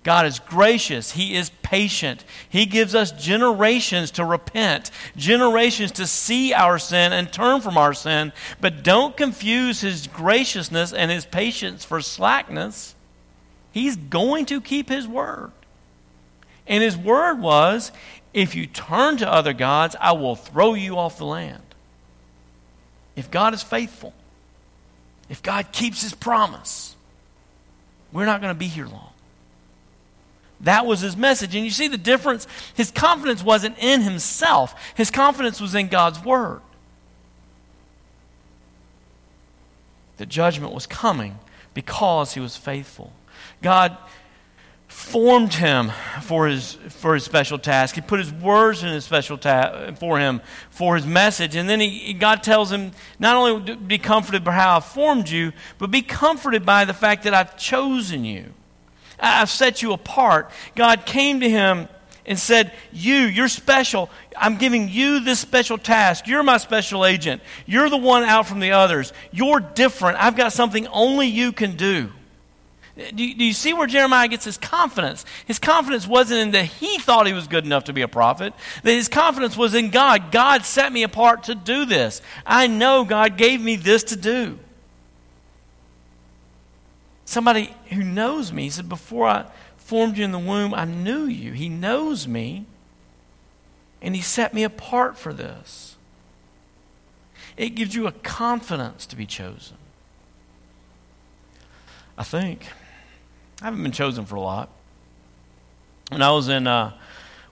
God 0.07 0.25
is 0.25 0.39
gracious. 0.39 1.11
He 1.11 1.35
is 1.35 1.49
patient. 1.63 2.23
He 2.47 2.65
gives 2.65 2.95
us 2.95 3.11
generations 3.11 4.11
to 4.11 4.23
repent, 4.23 4.89
generations 5.17 5.91
to 5.91 6.07
see 6.07 6.53
our 6.53 6.79
sin 6.79 7.11
and 7.11 7.29
turn 7.29 7.59
from 7.59 7.77
our 7.77 7.93
sin. 7.93 8.31
But 8.61 8.83
don't 8.83 9.17
confuse 9.17 9.81
His 9.81 10.07
graciousness 10.07 10.93
and 10.93 11.11
His 11.11 11.25
patience 11.25 11.83
for 11.83 11.99
slackness. 11.99 12.95
He's 13.73 13.97
going 13.97 14.45
to 14.45 14.61
keep 14.61 14.87
His 14.87 15.05
word. 15.09 15.51
And 16.67 16.81
His 16.81 16.95
word 16.95 17.41
was 17.41 17.91
if 18.33 18.55
you 18.55 18.65
turn 18.65 19.17
to 19.17 19.29
other 19.29 19.51
gods, 19.51 19.97
I 19.99 20.13
will 20.13 20.37
throw 20.37 20.73
you 20.73 20.97
off 20.97 21.17
the 21.17 21.25
land. 21.25 21.75
If 23.17 23.29
God 23.29 23.53
is 23.53 23.61
faithful, 23.61 24.13
if 25.27 25.43
God 25.43 25.73
keeps 25.73 26.01
His 26.01 26.13
promise, 26.13 26.95
we're 28.13 28.25
not 28.25 28.39
going 28.39 28.53
to 28.53 28.57
be 28.57 28.67
here 28.67 28.87
long. 28.87 29.11
That 30.67 30.85
was 30.85 30.99
his 30.99 31.15
message. 31.15 31.55
And 31.55 31.63
you 31.63 31.71
see 31.71 31.87
the 31.87 31.97
difference? 31.97 32.45
His 32.73 32.91
confidence 32.91 33.41
wasn't 33.41 33.77
in 33.79 34.01
himself, 34.01 34.75
his 34.95 35.09
confidence 35.09 35.61
was 35.61 35.73
in 35.73 35.87
God's 35.87 36.23
word. 36.23 36.59
The 40.17 40.25
judgment 40.25 40.73
was 40.73 40.85
coming 40.85 41.39
because 41.73 42.33
he 42.33 42.41
was 42.41 42.57
faithful. 42.57 43.13
God 43.61 43.97
formed 44.89 45.53
him 45.53 45.93
for 46.23 46.47
his, 46.47 46.73
for 46.89 47.13
his 47.13 47.23
special 47.23 47.57
task. 47.57 47.95
He 47.95 48.01
put 48.01 48.19
his 48.19 48.33
words 48.33 48.83
in 48.83 48.89
his 48.89 49.05
special 49.05 49.37
task 49.37 49.97
for 49.97 50.19
him 50.19 50.41
for 50.69 50.97
his 50.97 51.05
message. 51.05 51.55
And 51.55 51.69
then 51.69 51.79
he, 51.79 52.11
God 52.13 52.43
tells 52.43 52.73
him 52.73 52.91
not 53.19 53.37
only 53.37 53.75
be 53.75 53.99
comforted 53.99 54.43
by 54.43 54.51
how 54.51 54.77
I 54.77 54.79
formed 54.81 55.29
you, 55.29 55.53
but 55.77 55.91
be 55.91 56.01
comforted 56.01 56.65
by 56.65 56.83
the 56.83 56.93
fact 56.93 57.23
that 57.23 57.33
I've 57.33 57.55
chosen 57.55 58.25
you. 58.25 58.53
I've 59.19 59.49
set 59.49 59.81
you 59.81 59.93
apart. 59.93 60.51
God 60.75 61.05
came 61.05 61.39
to 61.39 61.49
him 61.49 61.87
and 62.25 62.37
said, 62.37 62.73
You, 62.91 63.15
you're 63.15 63.47
special. 63.47 64.09
I'm 64.35 64.57
giving 64.57 64.89
you 64.89 65.21
this 65.21 65.39
special 65.39 65.77
task. 65.77 66.27
You're 66.27 66.43
my 66.43 66.57
special 66.57 67.05
agent. 67.05 67.41
You're 67.65 67.89
the 67.89 67.97
one 67.97 68.23
out 68.23 68.47
from 68.47 68.59
the 68.59 68.71
others. 68.71 69.13
You're 69.31 69.59
different. 69.59 70.21
I've 70.21 70.35
got 70.35 70.53
something 70.53 70.85
only 70.87 71.27
you 71.27 71.51
can 71.51 71.75
do. 71.75 72.11
Do 72.97 73.23
you, 73.23 73.35
do 73.35 73.45
you, 73.45 73.53
see 73.53 73.73
where 73.73 73.85
Jeremiah 73.85 74.27
gets 74.27 74.43
his 74.43 74.57
confidence? 74.57 75.23
His 75.45 75.59
confidence 75.59 76.07
wasn't 76.07 76.39
in 76.39 76.51
that 76.51 76.65
he 76.65 76.97
thought 76.97 77.27
he 77.27 77.33
was 77.33 77.47
good 77.47 77.63
enough 77.63 77.85
to 77.85 77.93
be 77.93 78.01
a 78.01 78.07
prophet, 78.07 78.53
that 78.81 78.91
his 78.91 79.07
confidence 79.07 79.55
was 79.55 79.75
in 79.75 79.91
God. 79.91 80.31
God 80.31 80.65
set 80.65 80.91
me 80.91 81.03
apart 81.03 81.43
to 81.43 81.53
do 81.53 81.85
this. 81.85 82.23
I 82.43 82.65
know 82.65 83.05
God 83.05 83.37
gave 83.37 83.61
me 83.61 83.75
this 83.75 84.03
to 84.05 84.15
do. 84.15 84.57
Somebody 87.27 87.75
who 87.89 88.05
knows 88.05 88.53
me 88.53 88.63
he 88.63 88.69
said, 88.69 88.87
Before 88.87 89.27
I 89.27 89.47
formed 89.75 90.17
you 90.17 90.23
in 90.23 90.31
the 90.31 90.39
womb, 90.39 90.73
I 90.73 90.85
knew 90.85 91.25
you. 91.25 91.51
He 91.51 91.67
knows 91.67 92.25
me, 92.25 92.65
and 94.01 94.15
He 94.15 94.21
set 94.21 94.53
me 94.53 94.63
apart 94.63 95.17
for 95.17 95.33
this. 95.33 95.97
It 97.57 97.71
gives 97.71 97.93
you 97.93 98.07
a 98.07 98.13
confidence 98.13 99.05
to 99.07 99.17
be 99.17 99.25
chosen. 99.25 99.75
I 102.17 102.23
think. 102.23 102.65
I 103.61 103.65
haven't 103.65 103.83
been 103.83 103.91
chosen 103.91 104.25
for 104.25 104.35
a 104.35 104.41
lot. 104.41 104.69
When 106.09 106.21
I 106.21 106.31
was 106.31 106.47
in, 106.47 106.65
uh, 106.65 106.93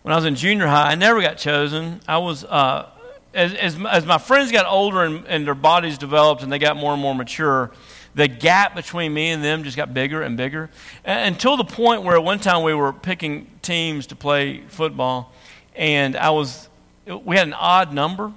when 0.04 0.14
I 0.14 0.16
was 0.16 0.24
in 0.24 0.36
junior 0.36 0.68
high, 0.68 0.92
I 0.92 0.96
never 0.96 1.22
got 1.22 1.38
chosen. 1.38 2.00
I 2.08 2.20
was, 2.20 2.46
uh, 2.46 2.88
as, 3.34 3.54
as, 3.56 3.78
as, 3.92 4.06
my 4.06 4.20
friends 4.20 4.54
got 4.54 4.68
older 4.68 5.04
and, 5.04 5.28
and 5.28 5.46
their 5.46 5.54
bodies 5.54 5.98
developed 5.98 6.44
and 6.44 6.50
they 6.50 6.60
got 6.60 6.78
more 6.78 6.94
and 6.94 7.02
more 7.02 7.14
mature, 7.14 7.72
the 8.16 8.28
gap 8.28 8.76
between 8.76 9.14
me 9.14 9.30
and 9.30 9.44
them 9.44 9.64
just 9.64 9.78
got 9.78 9.94
bigger 9.94 10.22
and 10.22 10.38
bigger 10.38 10.70
until 11.04 11.58
the 11.58 11.66
point 11.66 12.04
where 12.04 12.20
one 12.20 12.40
time 12.40 12.64
we 12.64 12.74
were 12.74 12.94
picking 12.94 13.48
teams 13.62 14.08
to 14.08 14.16
play 14.16 14.62
football, 14.70 15.34
and 15.76 16.16
I 16.16 16.30
was, 16.30 16.70
we 17.06 17.36
had 17.36 17.48
an 17.48 17.54
odd 17.54 17.94
number, 17.94 18.32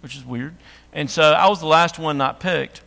which 0.00 0.16
is 0.16 0.24
weird, 0.24 0.54
and 0.92 1.10
so 1.10 1.32
I 1.32 1.48
was 1.48 1.60
the 1.60 1.66
last 1.66 1.98
one 1.98 2.16
not 2.16 2.40
picked. 2.40 2.82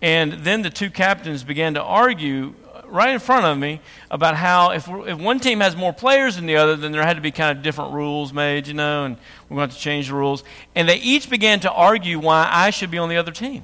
And 0.00 0.32
then 0.32 0.62
the 0.62 0.70
two 0.70 0.90
captains 0.90 1.44
began 1.44 1.74
to 1.74 1.82
argue 1.82 2.54
right 2.86 3.10
in 3.10 3.18
front 3.18 3.46
of 3.46 3.56
me 3.56 3.80
about 4.10 4.36
how 4.36 4.70
if, 4.72 4.88
if 4.88 5.18
one 5.18 5.40
team 5.40 5.60
has 5.60 5.74
more 5.74 5.92
players 5.92 6.36
than 6.36 6.46
the 6.46 6.56
other, 6.56 6.76
then 6.76 6.92
there 6.92 7.02
had 7.02 7.16
to 7.16 7.22
be 7.22 7.30
kind 7.30 7.56
of 7.56 7.62
different 7.62 7.92
rules 7.92 8.32
made, 8.32 8.66
you 8.66 8.74
know, 8.74 9.04
and 9.04 9.16
we're 9.48 9.56
going 9.56 9.68
to, 9.68 9.72
have 9.72 9.78
to 9.78 9.82
change 9.82 10.08
the 10.08 10.14
rules. 10.14 10.44
And 10.74 10.88
they 10.88 10.96
each 10.96 11.30
began 11.30 11.60
to 11.60 11.72
argue 11.72 12.18
why 12.18 12.48
I 12.50 12.70
should 12.70 12.90
be 12.90 12.98
on 12.98 13.08
the 13.08 13.16
other 13.16 13.32
team. 13.32 13.62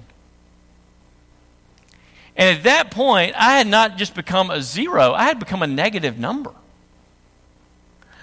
And 2.39 2.57
at 2.57 2.63
that 2.63 2.93
point, 2.93 3.35
I 3.37 3.59
had 3.59 3.67
not 3.67 3.99
just 3.99 4.15
become 4.15 4.51
a 4.51 4.63
zero, 4.63 5.13
I 5.13 5.25
had 5.25 5.41
become 5.41 5.61
a 5.61 5.67
negative 5.67 6.19
number. 6.19 6.53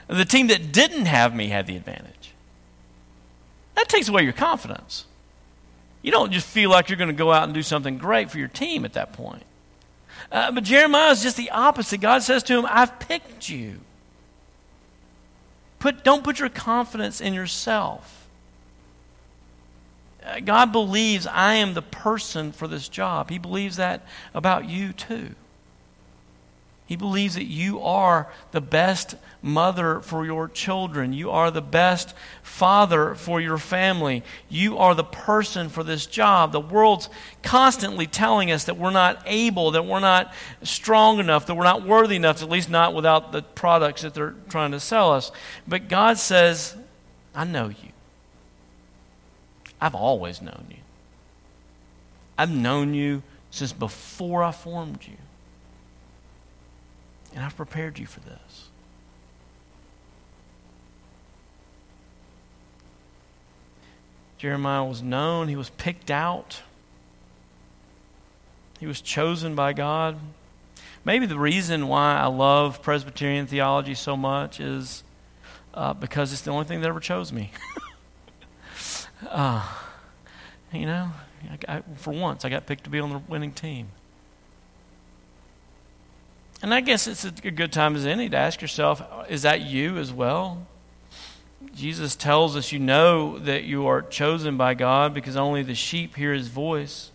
The 0.08 0.23
team 0.23 0.47
that 0.47 0.71
didn't 0.71 1.06
have 1.06 1.36
me 1.36 1.49
had 1.49 1.67
the 1.67 1.75
advantage. 1.75 2.32
That 3.75 3.89
takes 3.89 4.08
away 4.08 4.23
your 4.23 4.34
confidence. 4.34 5.06
You 6.01 6.12
don't 6.12 6.32
just 6.32 6.47
feel 6.47 6.69
like 6.69 6.89
you're 6.89 6.97
going 6.97 7.10
to 7.10 7.13
go 7.13 7.32
out 7.32 7.43
and 7.43 7.54
do 7.54 7.63
something 7.63 7.97
great 7.97 8.32
for 8.32 8.38
your 8.38 8.47
team 8.47 8.86
at 8.86 8.93
that 8.93 9.12
point. 9.13 9.43
Uh, 10.32 10.51
but 10.51 10.63
Jeremiah 10.63 11.12
is 11.12 11.21
just 11.21 11.36
the 11.36 11.49
opposite. 11.49 11.99
God 11.99 12.23
says 12.23 12.43
to 12.43 12.58
him, 12.58 12.65
I've 12.69 12.99
picked 12.99 13.49
you. 13.49 13.80
Put, 15.80 16.04
don't 16.04 16.23
put 16.23 16.39
your 16.39 16.49
confidence 16.49 17.19
in 17.19 17.34
yourself. 17.34 18.25
God 20.44 20.72
believes 20.72 21.28
I 21.28 21.56
am 21.56 21.74
the 21.74 21.82
person 21.82 22.52
for 22.52 22.68
this 22.68 22.90
job. 22.90 23.30
He 23.30 23.38
believes 23.38 23.78
that 23.78 24.06
about 24.34 24.68
you 24.68 24.94
too. 24.94 25.36
He 26.88 26.96
believes 26.96 27.34
that 27.34 27.46
you 27.46 27.82
are 27.82 28.32
the 28.52 28.62
best 28.62 29.16
mother 29.42 30.02
for 30.02 30.24
your 30.24 30.48
children. 30.48 31.14
You 31.14 31.32
are 31.32 31.50
the 31.50 31.62
best 31.62 32.14
father 32.44 33.16
for 33.16 33.42
your 33.42 33.58
family. 33.58 34.24
You 34.50 34.78
are 34.78 34.94
the 34.94 35.04
person 35.04 35.70
for 35.70 35.84
this 35.84 36.06
job. 36.06 36.52
The 36.52 36.60
world's 36.60 37.10
constantly 37.42 38.06
telling 38.06 38.52
us 38.52 38.66
that 38.66 38.78
we're 38.78 38.92
not 38.92 39.24
able, 39.26 39.72
that 39.72 39.86
we're 39.86 40.00
not 40.00 40.32
strong 40.62 41.20
enough, 41.20 41.48
that 41.48 41.56
we're 41.56 41.64
not 41.64 41.84
worthy 41.84 42.18
enough, 42.18 42.44
at 42.44 42.50
least 42.50 42.70
not 42.70 42.94
without 42.94 43.32
the 43.32 43.42
products 43.42 44.04
that 44.04 44.14
they're 44.14 44.36
trying 44.50 44.72
to 44.72 44.80
sell 44.80 45.12
us. 45.12 45.32
But 45.68 45.88
God 45.88 46.20
says, 46.20 46.76
I 47.34 47.46
know 47.46 47.70
you. 47.70 47.94
I've 49.82 49.96
always 49.96 50.42
known 50.42 50.66
you. 50.70 50.78
I've 52.38 52.52
known 52.52 52.94
you 52.94 53.24
since 53.52 53.72
before 53.72 54.44
I 54.44 54.52
formed 54.52 55.00
you. 55.04 55.18
And 57.34 57.44
I've 57.44 57.56
prepared 57.56 58.00
you 58.00 58.06
for 58.06 58.20
this. 58.22 58.70
Jeremiah 64.38 64.84
was 64.84 65.02
known, 65.02 65.48
he 65.48 65.56
was 65.56 65.70
picked 65.72 66.12
out, 66.12 66.62
he 68.80 68.86
was 68.86 69.02
chosen 69.02 69.56
by 69.56 69.74
God. 69.74 70.18
Maybe 71.06 71.26
the 71.26 71.40
reason 71.40 71.88
why 71.88 72.18
I 72.18 72.26
love 72.26 72.82
Presbyterian 72.82 73.48
theology 73.48 73.94
so 73.94 74.18
much 74.18 74.60
is 74.60 75.04
uh, 75.74 75.94
because 75.94 76.34
it's 76.34 76.42
the 76.42 76.52
only 76.52 76.66
thing 76.66 76.82
that 76.82 76.88
ever 76.88 77.00
chose 77.00 77.32
me. 77.32 77.52
uh, 79.30 79.66
you 80.72 80.86
know, 80.86 81.12
I, 81.50 81.78
I, 81.78 81.82
for 81.96 82.14
once, 82.14 82.46
I 82.46 82.50
got 82.50 82.66
picked 82.66 82.86
to 82.86 82.90
be 82.90 83.00
on 83.00 83.10
the 83.12 83.20
winning 83.20 83.52
team. 83.52 83.88
And 86.62 86.74
I 86.74 86.82
guess 86.82 87.08
it's 87.08 87.26
a 87.26 87.52
good 87.52 87.72
time 87.72 87.96
as 87.96 88.06
any 88.06 88.30
to 88.30 88.38
ask 88.38 88.62
yourself 88.62 89.02
is 89.30 89.44
that 89.44 89.62
you 89.62 89.98
as 89.98 90.12
well? 90.12 90.66
Jesus 91.74 92.16
tells 92.16 92.56
us 92.56 92.72
you 92.72 92.80
know 92.80 93.38
that 93.40 93.64
you 93.64 93.88
are 93.88 94.02
chosen 94.02 94.58
by 94.58 94.74
God 94.74 95.14
because 95.14 95.36
only 95.36 95.64
the 95.64 95.76
sheep 95.76 96.16
hear 96.16 96.34
his 96.34 96.48
voice. 96.48 97.12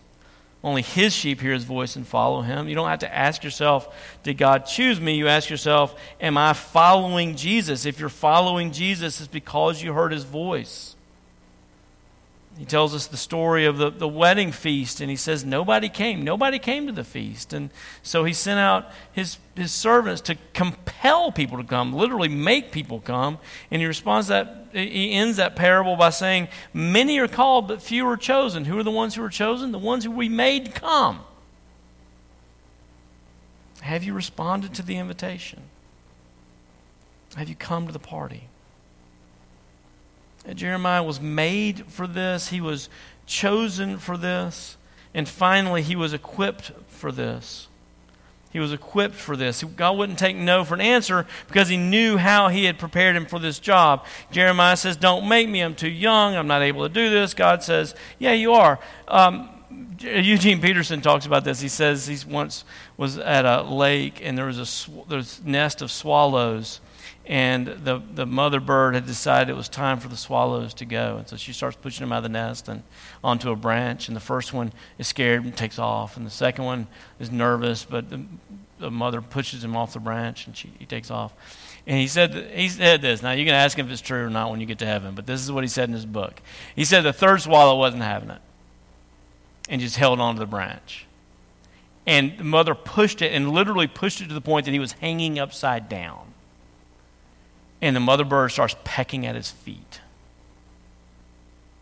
Only 0.63 0.83
his 0.83 1.13
sheep 1.13 1.41
hear 1.41 1.53
his 1.53 1.63
voice 1.63 1.95
and 1.95 2.07
follow 2.07 2.41
him. 2.41 2.69
You 2.69 2.75
don't 2.75 2.87
have 2.87 2.99
to 2.99 3.13
ask 3.13 3.43
yourself, 3.43 3.93
Did 4.21 4.37
God 4.37 4.67
choose 4.67 5.01
me? 5.01 5.15
You 5.15 5.27
ask 5.27 5.49
yourself, 5.49 5.99
Am 6.19 6.37
I 6.37 6.53
following 6.53 7.35
Jesus? 7.35 7.85
If 7.85 7.99
you're 7.99 8.09
following 8.09 8.71
Jesus, 8.71 9.19
it's 9.19 9.27
because 9.27 9.81
you 9.81 9.93
heard 9.93 10.11
his 10.11 10.23
voice. 10.23 10.95
He 12.57 12.65
tells 12.65 12.93
us 12.93 13.07
the 13.07 13.17
story 13.17 13.65
of 13.65 13.77
the, 13.77 13.89
the 13.89 14.07
wedding 14.07 14.51
feast, 14.51 15.01
and 15.01 15.09
he 15.09 15.15
says 15.15 15.43
nobody 15.43 15.89
came. 15.89 16.23
Nobody 16.23 16.59
came 16.59 16.85
to 16.85 16.93
the 16.93 17.03
feast. 17.03 17.53
And 17.53 17.71
so 18.03 18.23
he 18.23 18.33
sent 18.33 18.59
out 18.59 18.91
his, 19.11 19.37
his 19.55 19.71
servants 19.71 20.21
to 20.21 20.35
compel 20.53 21.31
people 21.31 21.57
to 21.57 21.63
come, 21.63 21.93
literally 21.93 22.27
make 22.27 22.71
people 22.71 22.99
come. 22.99 23.39
And 23.71 23.81
he 23.81 23.87
responds 23.87 24.27
that, 24.27 24.67
he 24.73 25.13
ends 25.13 25.37
that 25.37 25.55
parable 25.55 25.95
by 25.95 26.11
saying, 26.11 26.49
Many 26.73 27.17
are 27.19 27.27
called, 27.27 27.67
but 27.67 27.81
few 27.81 28.07
are 28.07 28.17
chosen. 28.17 28.65
Who 28.65 28.77
are 28.77 28.83
the 28.83 28.91
ones 28.91 29.15
who 29.15 29.23
are 29.23 29.29
chosen? 29.29 29.71
The 29.71 29.79
ones 29.79 30.03
who 30.03 30.11
we 30.11 30.29
made 30.29 30.75
come. 30.75 31.21
Have 33.81 34.03
you 34.03 34.13
responded 34.13 34.75
to 34.75 34.83
the 34.83 34.97
invitation? 34.97 35.63
Have 37.35 37.49
you 37.49 37.55
come 37.55 37.87
to 37.87 37.93
the 37.93 37.99
party? 37.99 38.49
Jeremiah 40.53 41.03
was 41.03 41.21
made 41.21 41.85
for 41.87 42.07
this, 42.07 42.49
he 42.49 42.61
was 42.61 42.89
chosen 43.25 43.97
for 43.97 44.17
this, 44.17 44.77
and 45.13 45.27
finally, 45.27 45.81
he 45.81 45.95
was 45.95 46.13
equipped 46.13 46.71
for 46.87 47.11
this. 47.11 47.67
He 48.51 48.59
was 48.59 48.73
equipped 48.73 49.15
for 49.15 49.37
this. 49.37 49.63
God 49.63 49.97
wouldn't 49.97 50.19
take 50.19 50.35
no 50.35 50.65
for 50.65 50.73
an 50.73 50.81
answer 50.81 51.25
because 51.47 51.69
he 51.69 51.77
knew 51.77 52.17
how 52.17 52.49
he 52.49 52.65
had 52.65 52.77
prepared 52.77 53.15
him 53.15 53.25
for 53.25 53.39
this 53.39 53.59
job. 53.59 54.05
Jeremiah 54.29 54.75
says, 54.75 54.97
Don't 54.97 55.27
make 55.27 55.47
me. 55.47 55.61
I'm 55.61 55.75
too 55.75 55.89
young. 55.89 56.35
I'm 56.35 56.47
not 56.47 56.61
able 56.61 56.85
to 56.85 56.93
do 56.93 57.09
this. 57.09 57.33
God 57.33 57.63
says, 57.63 57.95
Yeah, 58.19 58.33
you 58.33 58.51
are. 58.53 58.77
Um, 59.07 59.49
Eugene 60.01 60.59
Peterson 60.59 60.99
talks 60.99 61.25
about 61.25 61.45
this. 61.45 61.61
He 61.61 61.69
says 61.69 62.07
he 62.07 62.17
once 62.29 62.65
was 62.97 63.17
at 63.17 63.45
a 63.45 63.61
lake 63.61 64.19
and 64.21 64.37
there 64.37 64.47
was 64.47 64.57
a 64.57 64.65
sw- 64.65 65.07
there's 65.07 65.39
a 65.39 65.49
nest 65.49 65.81
of 65.81 65.89
swallows 65.89 66.81
and 67.25 67.67
the, 67.67 68.01
the 68.13 68.25
mother 68.25 68.59
bird 68.59 68.95
had 68.95 69.05
decided 69.05 69.49
it 69.49 69.55
was 69.55 69.69
time 69.69 69.99
for 69.99 70.07
the 70.07 70.17
swallows 70.17 70.73
to 70.75 70.85
go. 70.85 71.17
And 71.17 71.27
so 71.27 71.37
she 71.37 71.53
starts 71.53 71.77
pushing 71.77 72.03
them 72.03 72.11
out 72.11 72.17
of 72.17 72.23
the 72.23 72.29
nest 72.29 72.67
and 72.67 72.83
onto 73.23 73.51
a 73.51 73.55
branch. 73.55 74.07
And 74.07 74.15
the 74.15 74.21
first 74.21 74.53
one 74.53 74.73
is 74.97 75.07
scared 75.07 75.43
and 75.43 75.55
takes 75.55 75.77
off. 75.77 76.17
And 76.17 76.25
the 76.25 76.31
second 76.31 76.65
one 76.65 76.87
is 77.19 77.31
nervous, 77.31 77.85
but 77.85 78.09
the, 78.09 78.23
the 78.79 78.89
mother 78.89 79.21
pushes 79.21 79.63
him 79.63 79.77
off 79.77 79.93
the 79.93 79.99
branch 79.99 80.47
and 80.47 80.57
she, 80.57 80.71
he 80.79 80.85
takes 80.85 81.11
off. 81.11 81.33
And 81.85 81.97
he 81.97 82.07
said, 82.07 82.33
he 82.53 82.69
said 82.69 83.01
this. 83.01 83.21
Now, 83.21 83.31
you 83.31 83.45
can 83.45 83.53
ask 83.53 83.77
him 83.77 83.85
if 83.85 83.91
it's 83.91 84.01
true 84.01 84.25
or 84.25 84.29
not 84.29 84.49
when 84.49 84.59
you 84.59 84.65
get 84.65 84.79
to 84.79 84.85
heaven, 84.85 85.13
but 85.13 85.27
this 85.27 85.41
is 85.41 85.51
what 85.51 85.63
he 85.63 85.67
said 85.67 85.89
in 85.89 85.93
his 85.93 86.05
book. 86.05 86.41
He 86.75 86.85
said 86.85 87.01
the 87.01 87.13
third 87.13 87.41
swallow 87.41 87.77
wasn't 87.77 88.03
having 88.03 88.31
it 88.31 88.41
and 89.69 89.79
just 89.79 89.95
held 89.95 90.19
onto 90.19 90.39
the 90.39 90.47
branch. 90.47 91.05
And 92.07 92.35
the 92.39 92.43
mother 92.43 92.73
pushed 92.73 93.21
it 93.21 93.31
and 93.31 93.51
literally 93.51 93.87
pushed 93.87 94.21
it 94.21 94.27
to 94.27 94.33
the 94.33 94.41
point 94.41 94.65
that 94.65 94.71
he 94.71 94.79
was 94.79 94.93
hanging 94.93 95.37
upside 95.37 95.87
down 95.87 96.31
and 97.81 97.95
the 97.95 97.99
mother 97.99 98.23
bird 98.23 98.49
starts 98.49 98.75
pecking 98.83 99.25
at 99.25 99.35
his 99.35 99.49
feet. 99.49 100.01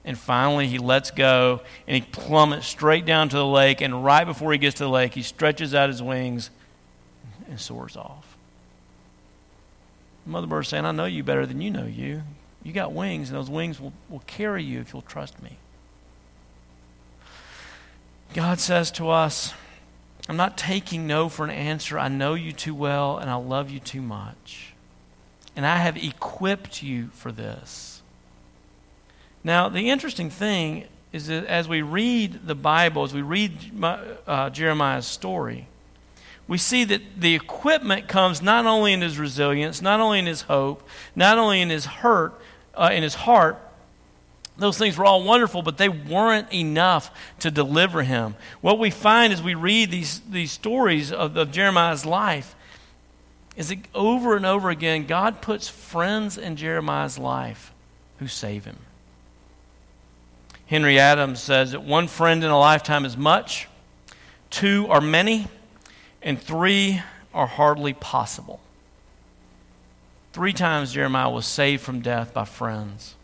And 0.05 0.17
finally, 0.17 0.67
he 0.67 0.77
lets 0.77 1.11
go 1.11 1.61
and 1.87 1.95
he 1.95 2.01
plummets 2.01 2.67
straight 2.67 3.05
down 3.05 3.29
to 3.29 3.37
the 3.37 3.45
lake. 3.45 3.81
And 3.81 4.03
right 4.03 4.25
before 4.25 4.51
he 4.51 4.57
gets 4.57 4.77
to 4.77 4.85
the 4.85 4.89
lake, 4.89 5.13
he 5.13 5.21
stretches 5.21 5.75
out 5.75 5.89
his 5.89 6.01
wings 6.01 6.49
and 7.47 7.59
soars 7.59 7.97
off. 7.97 8.37
Mother 10.25 10.47
bird 10.47 10.63
saying, 10.63 10.85
I 10.85 10.91
know 10.91 11.05
you 11.05 11.23
better 11.23 11.45
than 11.45 11.61
you 11.61 11.71
know 11.71 11.85
you. 11.85 12.21
You 12.63 12.73
got 12.73 12.91
wings, 12.93 13.29
and 13.29 13.37
those 13.37 13.49
wings 13.49 13.79
will, 13.79 13.93
will 14.09 14.23
carry 14.27 14.63
you 14.63 14.79
if 14.79 14.93
you'll 14.93 15.01
trust 15.01 15.41
me. 15.41 15.57
God 18.33 18.59
says 18.59 18.91
to 18.91 19.09
us, 19.09 19.53
I'm 20.27 20.37
not 20.37 20.57
taking 20.57 21.07
no 21.07 21.29
for 21.29 21.45
an 21.45 21.49
answer. 21.49 21.97
I 21.97 22.09
know 22.09 22.35
you 22.35 22.51
too 22.51 22.75
well, 22.75 23.17
and 23.17 23.29
I 23.29 23.35
love 23.35 23.71
you 23.71 23.79
too 23.79 24.01
much. 24.01 24.68
And 25.59 25.65
I 25.65 25.75
have 25.79 25.97
equipped 25.97 26.81
you 26.81 27.09
for 27.11 27.33
this. 27.33 28.01
Now, 29.43 29.67
the 29.67 29.89
interesting 29.89 30.29
thing 30.29 30.85
is 31.11 31.27
that 31.27 31.47
as 31.47 31.67
we 31.67 31.81
read 31.81 32.47
the 32.47 32.55
Bible, 32.55 33.03
as 33.03 33.13
we 33.13 33.21
read 33.21 33.51
uh, 34.25 34.51
Jeremiah's 34.51 35.05
story, 35.05 35.67
we 36.47 36.57
see 36.57 36.85
that 36.85 37.01
the 37.17 37.35
equipment 37.35 38.07
comes 38.07 38.41
not 38.41 38.67
only 38.67 38.93
in 38.93 39.01
his 39.01 39.19
resilience, 39.19 39.81
not 39.81 39.99
only 39.99 40.19
in 40.19 40.27
his 40.27 40.43
hope, 40.43 40.87
not 41.13 41.37
only 41.37 41.59
in 41.59 41.69
his 41.69 41.85
hurt, 41.85 42.39
uh, 42.73 42.91
in 42.93 43.03
his 43.03 43.15
heart. 43.15 43.57
Those 44.55 44.77
things 44.77 44.97
were 44.97 45.03
all 45.03 45.25
wonderful, 45.25 45.61
but 45.61 45.77
they 45.77 45.89
weren't 45.89 46.53
enough 46.53 47.11
to 47.39 47.51
deliver 47.51 48.03
him. 48.03 48.35
What 48.61 48.79
we 48.79 48.91
find 48.91 49.33
as 49.33 49.43
we 49.43 49.55
read 49.55 49.91
these, 49.91 50.21
these 50.21 50.53
stories 50.53 51.11
of, 51.11 51.35
of 51.35 51.51
Jeremiah's 51.51 52.05
life 52.05 52.55
is 53.59 53.67
that 53.67 53.79
over 53.93 54.37
and 54.37 54.45
over 54.45 54.69
again, 54.69 55.05
God 55.05 55.41
puts 55.41 55.67
friends 55.67 56.37
in 56.37 56.55
Jeremiah's 56.55 57.19
life 57.19 57.73
who 58.19 58.27
save 58.27 58.63
him. 58.63 58.77
Henry 60.67 60.97
Adams 60.97 61.41
says 61.41 61.73
that 61.73 61.83
one 61.83 62.07
friend 62.07 62.41
in 62.41 62.51
a 62.51 62.57
lifetime 62.57 63.03
is 63.03 63.17
much, 63.17 63.67
two 64.49 64.87
are 64.87 65.01
many, 65.01 65.49
and 66.21 66.41
three 66.41 67.01
are 67.33 67.47
hardly 67.47 67.91
possible. 67.91 68.61
Three 70.31 70.53
times 70.53 70.93
Jeremiah 70.93 71.29
was 71.29 71.45
saved 71.45 71.83
from 71.83 71.99
death 71.99 72.33
by 72.33 72.45
friends. 72.45 73.15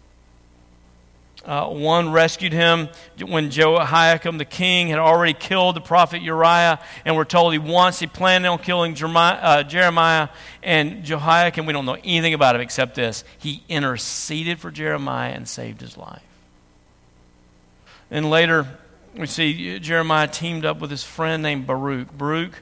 Uh, 1.45 1.69
one 1.69 2.11
rescued 2.11 2.51
him 2.51 2.89
when 3.19 3.51
Jehoiakim 3.51 4.39
the 4.39 4.45
king 4.45 4.87
had 4.87 4.97
already 4.97 5.33
killed 5.33 5.75
the 5.75 5.81
prophet 5.81 6.23
Uriah, 6.23 6.79
and 7.05 7.15
we're 7.15 7.23
told 7.23 7.53
he 7.53 7.59
once 7.59 7.99
he 7.99 8.07
planned 8.07 8.47
on 8.47 8.57
killing 8.57 8.95
Jeremiah, 8.95 9.35
uh, 9.35 9.63
Jeremiah 9.63 10.29
and 10.63 11.03
Jehoiakim. 11.03 11.67
We 11.67 11.73
don't 11.73 11.85
know 11.85 11.97
anything 12.03 12.33
about 12.33 12.55
him 12.55 12.61
except 12.61 12.95
this: 12.95 13.23
he 13.37 13.63
interceded 13.69 14.59
for 14.59 14.71
Jeremiah 14.71 15.33
and 15.33 15.47
saved 15.47 15.81
his 15.81 15.97
life. 15.97 16.23
And 18.09 18.31
later, 18.31 18.65
we 19.15 19.27
see 19.27 19.77
Jeremiah 19.77 20.27
teamed 20.27 20.65
up 20.65 20.79
with 20.79 20.89
his 20.89 21.03
friend 21.03 21.43
named 21.43 21.67
Baruch. 21.67 22.11
Baruch, 22.17 22.59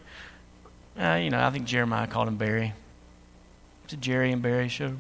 uh, 1.00 1.20
you 1.22 1.30
know, 1.30 1.42
I 1.42 1.50
think 1.52 1.66
Jeremiah 1.66 2.08
called 2.08 2.28
him 2.28 2.36
Barry. 2.36 2.74
It's 3.86 3.94
a 3.94 3.98
Jerry 3.98 4.34
and 4.34 4.42
Barry 4.42 4.68
show. 4.68 4.98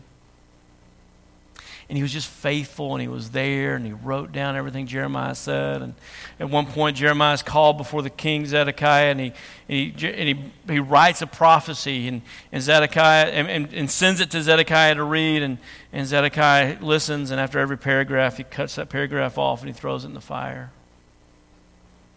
And 1.90 1.98
he 1.98 2.02
was 2.02 2.12
just 2.12 2.28
faithful 2.28 2.94
and 2.94 3.02
he 3.02 3.08
was 3.08 3.32
there 3.32 3.76
and 3.76 3.86
he 3.86 3.92
wrote 3.92 4.32
down 4.32 4.56
everything 4.56 4.88
Jeremiah 4.88 5.36
said. 5.36 5.82
And 5.82 5.94
at 6.40 6.50
one 6.50 6.66
point, 6.66 6.98
Jeremiah 6.98 7.34
is 7.34 7.44
called 7.44 7.78
before 7.78 8.02
the 8.02 8.10
king 8.10 8.46
Zedekiah 8.46 9.12
and 9.12 9.20
he, 9.20 9.34
and 9.70 10.00
he, 10.00 10.08
and 10.08 10.40
he, 10.40 10.74
he 10.74 10.80
writes 10.80 11.22
a 11.22 11.28
prophecy 11.28 12.08
and, 12.08 12.22
and 12.52 12.64
Zedekiah 12.64 13.28
and, 13.28 13.48
and, 13.50 13.74
and 13.74 13.92
sends 13.92 14.22
it 14.22 14.32
to 14.32 14.42
Zedekiah 14.42 14.96
to 14.96 15.04
read. 15.04 15.44
And, 15.44 15.58
and 15.92 16.08
Zedekiah 16.08 16.78
listens, 16.82 17.32
and 17.32 17.40
after 17.40 17.60
every 17.60 17.78
paragraph, 17.78 18.38
he 18.38 18.44
cuts 18.44 18.76
that 18.76 18.90
paragraph 18.90 19.38
off 19.38 19.62
and 19.62 19.70
he 19.70 19.74
throws 19.74 20.04
it 20.04 20.08
in 20.08 20.14
the 20.14 20.22
fire. 20.22 20.72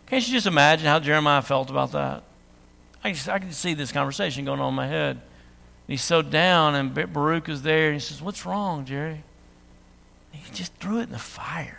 Can't 0.07 0.27
you 0.27 0.33
just 0.33 0.47
imagine 0.47 0.87
how 0.87 1.01
Jeremiah 1.01 1.43
felt 1.43 1.69
about 1.69 1.93
that? 1.93 2.23
I, 3.03 3.13
just, 3.13 3.29
I 3.29 3.39
can 3.39 3.53
see 3.53 3.75
this 3.75 3.93
conversation 3.93 4.45
going 4.45 4.61
on 4.61 4.71
in 4.71 4.75
my 4.75 4.87
head. 4.87 5.21
he's 5.87 6.03
so 6.03 6.23
down, 6.23 6.75
and 6.75 7.13
Baruch 7.13 7.49
is 7.49 7.63
there, 7.63 7.87
and 7.87 7.95
he 7.95 8.01
says, 8.01 8.23
What's 8.23 8.47
wrong, 8.47 8.85
Jerry? 8.85 9.23
He 10.45 10.53
just 10.53 10.75
threw 10.75 11.01
it 11.01 11.05
in 11.05 11.13
the 11.13 11.19
fire. 11.19 11.79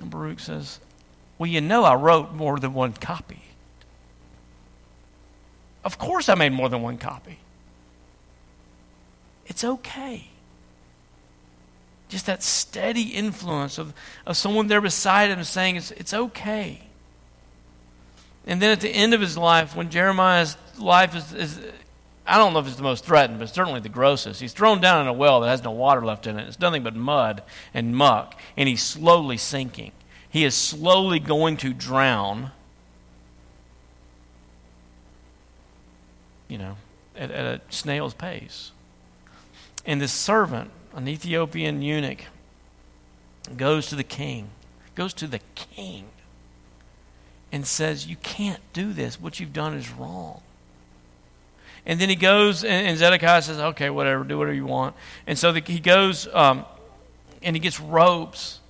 And 0.00 0.10
Baruch 0.10 0.40
says, 0.40 0.80
Well, 1.38 1.48
you 1.48 1.60
know, 1.60 1.84
I 1.84 1.94
wrote 1.94 2.32
more 2.32 2.58
than 2.58 2.74
one 2.74 2.92
copy. 2.92 3.42
Of 5.84 5.98
course, 5.98 6.28
I 6.28 6.34
made 6.34 6.52
more 6.52 6.68
than 6.68 6.82
one 6.82 6.98
copy. 6.98 7.38
It's 9.46 9.62
okay. 9.62 10.28
Just 12.08 12.26
that 12.26 12.42
steady 12.42 13.08
influence 13.08 13.78
of, 13.78 13.92
of 14.26 14.36
someone 14.36 14.68
there 14.68 14.80
beside 14.80 15.30
him 15.30 15.42
saying, 15.44 15.76
it's, 15.76 15.90
it's 15.92 16.14
okay. 16.14 16.80
And 18.46 18.60
then 18.60 18.70
at 18.70 18.80
the 18.80 18.90
end 18.90 19.14
of 19.14 19.20
his 19.20 19.36
life, 19.36 19.74
when 19.74 19.90
Jeremiah's 19.90 20.56
life 20.78 21.14
is, 21.14 21.32
is 21.32 21.60
I 22.26 22.38
don't 22.38 22.54
know 22.54 22.58
if 22.58 22.66
it's 22.66 22.76
the 22.76 22.82
most 22.82 23.04
threatened, 23.04 23.38
but 23.38 23.50
certainly 23.50 23.80
the 23.80 23.88
grossest. 23.90 24.40
He's 24.40 24.52
thrown 24.52 24.80
down 24.80 25.02
in 25.02 25.06
a 25.08 25.12
well 25.12 25.40
that 25.40 25.48
has 25.48 25.62
no 25.62 25.72
water 25.72 26.04
left 26.04 26.26
in 26.26 26.38
it. 26.38 26.48
It's 26.48 26.58
nothing 26.58 26.82
but 26.82 26.96
mud 26.96 27.42
and 27.74 27.94
muck, 27.94 28.38
and 28.56 28.68
he's 28.68 28.82
slowly 28.82 29.36
sinking. 29.36 29.92
He 30.28 30.44
is 30.44 30.54
slowly 30.54 31.20
going 31.20 31.58
to 31.58 31.74
drown, 31.74 32.50
you 36.48 36.58
know, 36.58 36.76
at, 37.14 37.30
at 37.30 37.46
a 37.46 37.60
snail's 37.68 38.14
pace. 38.14 38.72
And 39.84 40.00
this 40.00 40.12
servant, 40.12 40.70
an 40.94 41.06
Ethiopian 41.06 41.82
eunuch, 41.82 42.24
goes 43.56 43.86
to 43.88 43.96
the 43.96 44.02
king, 44.02 44.48
goes 44.94 45.12
to 45.14 45.26
the 45.26 45.40
king, 45.54 46.06
and 47.52 47.66
says, 47.66 48.06
You 48.06 48.16
can't 48.16 48.60
do 48.72 48.94
this. 48.94 49.20
What 49.20 49.38
you've 49.38 49.52
done 49.52 49.74
is 49.74 49.90
wrong. 49.90 50.40
And 51.86 52.00
then 52.00 52.08
he 52.08 52.16
goes, 52.16 52.64
and, 52.64 52.86
and 52.86 52.98
Zedekiah 52.98 53.42
says, 53.42 53.58
okay, 53.58 53.90
whatever, 53.90 54.24
do 54.24 54.38
whatever 54.38 54.54
you 54.54 54.66
want. 54.66 54.94
And 55.26 55.38
so 55.38 55.52
the, 55.52 55.60
he 55.60 55.80
goes 55.80 56.26
um, 56.32 56.64
and 57.42 57.54
he 57.54 57.60
gets 57.60 57.78
ropes 57.78 58.60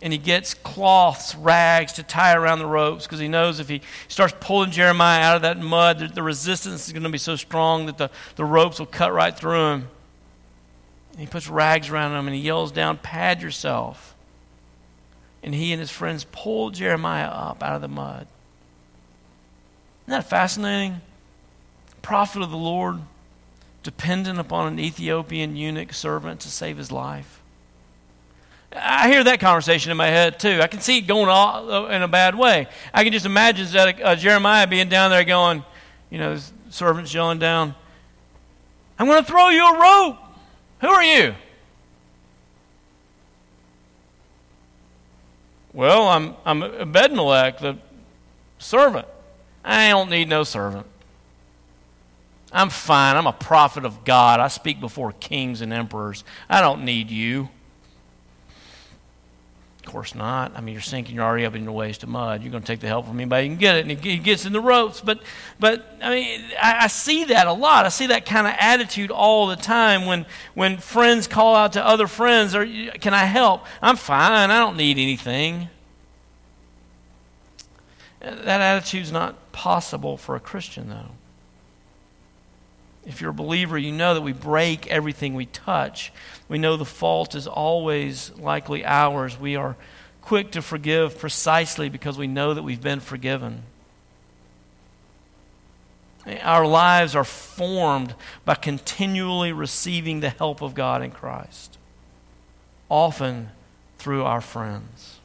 and 0.00 0.12
he 0.12 0.18
gets 0.18 0.54
cloths, 0.54 1.34
rags 1.34 1.92
to 1.94 2.02
tie 2.02 2.34
around 2.34 2.60
the 2.60 2.66
ropes 2.66 3.04
because 3.04 3.18
he 3.18 3.28
knows 3.28 3.58
if 3.58 3.68
he 3.68 3.80
starts 4.06 4.34
pulling 4.40 4.70
Jeremiah 4.70 5.22
out 5.22 5.36
of 5.36 5.42
that 5.42 5.58
mud, 5.58 5.98
the, 5.98 6.08
the 6.08 6.22
resistance 6.22 6.86
is 6.86 6.92
going 6.92 7.02
to 7.02 7.08
be 7.08 7.18
so 7.18 7.36
strong 7.36 7.86
that 7.86 7.98
the, 7.98 8.10
the 8.36 8.44
ropes 8.44 8.78
will 8.78 8.86
cut 8.86 9.12
right 9.12 9.36
through 9.36 9.72
him. 9.72 9.88
And 11.12 11.20
he 11.20 11.26
puts 11.26 11.48
rags 11.48 11.90
around 11.90 12.12
him 12.16 12.26
and 12.26 12.34
he 12.34 12.42
yells 12.42 12.70
down, 12.70 12.98
Pad 12.98 13.42
yourself. 13.42 14.14
And 15.42 15.54
he 15.54 15.72
and 15.72 15.80
his 15.80 15.90
friends 15.90 16.26
pull 16.30 16.70
Jeremiah 16.70 17.26
up 17.26 17.62
out 17.62 17.76
of 17.76 17.80
the 17.80 17.88
mud. 17.88 18.26
Isn't 20.06 20.20
that 20.20 20.28
fascinating? 20.28 21.00
Prophet 22.02 22.42
of 22.42 22.50
the 22.50 22.56
Lord, 22.56 23.00
dependent 23.82 24.38
upon 24.38 24.72
an 24.72 24.78
Ethiopian 24.78 25.56
eunuch 25.56 25.92
servant 25.92 26.40
to 26.40 26.48
save 26.48 26.76
his 26.76 26.90
life. 26.90 27.40
I 28.74 29.08
hear 29.08 29.24
that 29.24 29.40
conversation 29.40 29.90
in 29.90 29.96
my 29.96 30.08
head 30.08 30.38
too. 30.38 30.60
I 30.60 30.66
can 30.66 30.80
see 30.80 30.98
it 30.98 31.02
going 31.02 31.28
all 31.28 31.72
uh, 31.72 31.86
in 31.88 32.02
a 32.02 32.08
bad 32.08 32.34
way. 32.34 32.68
I 32.92 33.02
can 33.02 33.12
just 33.12 33.24
imagine 33.26 33.66
uh, 33.76 34.14
Jeremiah 34.14 34.66
being 34.66 34.88
down 34.88 35.10
there 35.10 35.24
going, 35.24 35.64
you 36.10 36.18
know, 36.18 36.38
servant's 36.70 37.12
yelling 37.12 37.38
down, 37.38 37.74
I'm 38.98 39.06
going 39.06 39.22
to 39.22 39.26
throw 39.26 39.48
you 39.48 39.64
a 39.64 39.80
rope. 39.80 40.18
Who 40.80 40.88
are 40.88 41.02
you? 41.02 41.34
Well, 45.72 46.08
I'm, 46.08 46.34
I'm 46.44 46.60
Ebedmelech, 46.60 47.58
the 47.58 47.78
servant. 48.58 49.06
I 49.64 49.90
don't 49.90 50.10
need 50.10 50.28
no 50.28 50.42
servant. 50.42 50.86
I'm 52.52 52.70
fine. 52.70 53.16
I'm 53.16 53.26
a 53.26 53.32
prophet 53.32 53.84
of 53.84 54.04
God. 54.04 54.40
I 54.40 54.48
speak 54.48 54.80
before 54.80 55.12
kings 55.12 55.60
and 55.60 55.72
emperors. 55.72 56.24
I 56.48 56.60
don't 56.60 56.84
need 56.84 57.10
you. 57.10 57.50
Of 59.84 59.92
course 59.92 60.14
not. 60.14 60.52
I 60.54 60.60
mean, 60.60 60.74
you're 60.74 60.82
sinking. 60.82 61.14
You're 61.14 61.24
already 61.24 61.46
up 61.46 61.54
in 61.54 61.64
your 61.64 61.72
waist 61.72 62.02
of 62.02 62.10
mud. 62.10 62.42
You're 62.42 62.50
going 62.50 62.62
to 62.62 62.66
take 62.66 62.80
the 62.80 62.86
help 62.86 63.06
from 63.06 63.18
anybody 63.18 63.44
you 63.44 63.50
can 63.52 63.58
get 63.58 63.76
it. 63.76 63.86
And 63.86 63.98
he 63.98 64.18
gets 64.18 64.44
in 64.44 64.52
the 64.52 64.60
ropes. 64.60 65.00
But, 65.00 65.22
but 65.58 65.96
I 66.02 66.10
mean, 66.10 66.42
I, 66.60 66.84
I 66.84 66.86
see 66.88 67.24
that 67.24 67.46
a 67.46 67.52
lot. 67.52 67.86
I 67.86 67.88
see 67.88 68.08
that 68.08 68.26
kind 68.26 68.46
of 68.46 68.54
attitude 68.58 69.10
all 69.10 69.46
the 69.46 69.56
time 69.56 70.04
when, 70.04 70.26
when 70.54 70.78
friends 70.78 71.26
call 71.26 71.54
out 71.54 71.72
to 71.74 71.84
other 71.84 72.06
friends, 72.06 72.54
or, 72.54 72.66
Can 72.66 73.14
I 73.14 73.24
help? 73.24 73.64
I'm 73.80 73.96
fine. 73.96 74.50
I 74.50 74.58
don't 74.58 74.76
need 74.76 74.98
anything. 74.98 75.68
That 78.20 78.60
attitude's 78.60 79.12
not 79.12 79.52
possible 79.52 80.16
for 80.16 80.34
a 80.34 80.40
Christian, 80.40 80.88
though. 80.88 81.17
If 83.08 83.22
you're 83.22 83.30
a 83.30 83.34
believer, 83.34 83.78
you 83.78 83.90
know 83.90 84.12
that 84.12 84.20
we 84.20 84.34
break 84.34 84.86
everything 84.86 85.34
we 85.34 85.46
touch. 85.46 86.12
We 86.46 86.58
know 86.58 86.76
the 86.76 86.84
fault 86.84 87.34
is 87.34 87.46
always 87.46 88.30
likely 88.38 88.84
ours. 88.84 89.40
We 89.40 89.56
are 89.56 89.76
quick 90.20 90.50
to 90.52 90.60
forgive 90.60 91.18
precisely 91.18 91.88
because 91.88 92.18
we 92.18 92.26
know 92.26 92.52
that 92.52 92.62
we've 92.62 92.82
been 92.82 93.00
forgiven. 93.00 93.62
Our 96.42 96.66
lives 96.66 97.16
are 97.16 97.24
formed 97.24 98.14
by 98.44 98.56
continually 98.56 99.52
receiving 99.52 100.20
the 100.20 100.28
help 100.28 100.60
of 100.60 100.74
God 100.74 101.02
in 101.02 101.10
Christ, 101.10 101.78
often 102.90 103.48
through 103.96 104.24
our 104.24 104.42
friends. 104.42 105.18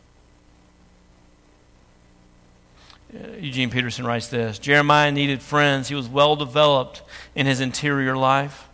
Uh, 3.03 3.03
Uh, 3.14 3.28
Eugene 3.40 3.70
Peterson 3.70 4.06
writes 4.06 4.28
this 4.28 4.60
Jeremiah 4.60 5.12
needed 5.12 5.42
friends. 5.42 5.90
He 5.90 5.96
was 5.96 6.08
well 6.08 6.36
developed 6.36 7.02
in 7.36 7.46
his 7.46 7.62
interior 7.62 8.16
life. 8.18 8.68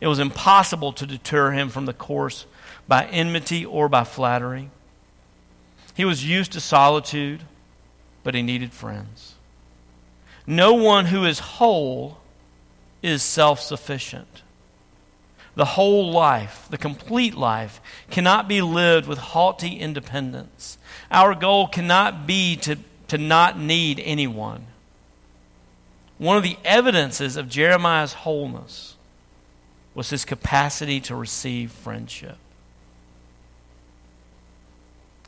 It 0.00 0.08
was 0.08 0.18
impossible 0.18 0.92
to 0.94 1.06
deter 1.06 1.52
him 1.52 1.68
from 1.68 1.86
the 1.86 1.92
course 1.92 2.46
by 2.88 3.06
enmity 3.06 3.64
or 3.64 3.88
by 3.88 4.04
flattery. 4.04 4.70
He 5.94 6.04
was 6.04 6.26
used 6.26 6.52
to 6.52 6.60
solitude, 6.60 7.42
but 8.24 8.34
he 8.34 8.42
needed 8.42 8.72
friends. 8.72 9.34
No 10.46 10.74
one 10.74 11.06
who 11.06 11.24
is 11.24 11.38
whole 11.38 12.18
is 13.02 13.22
self 13.22 13.60
sufficient. 13.60 14.42
The 15.54 15.64
whole 15.66 16.10
life, 16.10 16.66
the 16.70 16.78
complete 16.78 17.34
life, 17.34 17.80
cannot 18.10 18.48
be 18.48 18.62
lived 18.62 19.06
with 19.06 19.18
haughty 19.18 19.78
independence. 19.78 20.78
Our 21.10 21.34
goal 21.34 21.68
cannot 21.68 22.26
be 22.26 22.56
to, 22.56 22.78
to 23.12 23.18
not 23.18 23.58
need 23.58 24.00
anyone. 24.00 24.64
One 26.16 26.38
of 26.38 26.42
the 26.42 26.56
evidences 26.64 27.36
of 27.36 27.46
Jeremiah's 27.46 28.14
wholeness 28.14 28.96
was 29.94 30.08
his 30.08 30.24
capacity 30.24 30.98
to 31.00 31.14
receive 31.14 31.70
friendship. 31.72 32.38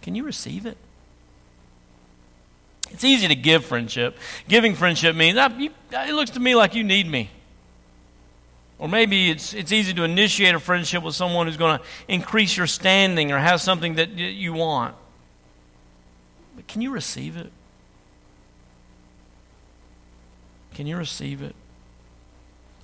Can 0.00 0.14
you 0.14 0.24
receive 0.24 0.64
it? 0.64 0.78
It's 2.90 3.04
easy 3.04 3.28
to 3.28 3.34
give 3.34 3.66
friendship. 3.66 4.16
Giving 4.48 4.74
friendship 4.74 5.14
means, 5.14 5.36
ah, 5.36 5.52
it 5.58 6.14
looks 6.14 6.30
to 6.30 6.40
me 6.40 6.54
like 6.54 6.74
you 6.74 6.84
need 6.84 7.06
me. 7.06 7.28
Or 8.78 8.88
maybe 8.88 9.28
it's, 9.28 9.52
it's 9.52 9.72
easy 9.72 9.92
to 9.92 10.04
initiate 10.04 10.54
a 10.54 10.58
friendship 10.58 11.02
with 11.02 11.14
someone 11.14 11.48
who's 11.48 11.58
going 11.58 11.80
to 11.80 11.84
increase 12.08 12.56
your 12.56 12.66
standing 12.66 13.30
or 13.30 13.38
have 13.38 13.60
something 13.60 13.96
that 13.96 14.08
you 14.08 14.54
want. 14.54 14.94
But 16.56 16.66
can 16.66 16.80
you 16.80 16.90
receive 16.90 17.36
it? 17.36 17.52
Can 20.74 20.87
you 20.87 20.96
receive 20.96 21.42
it? 21.42 21.54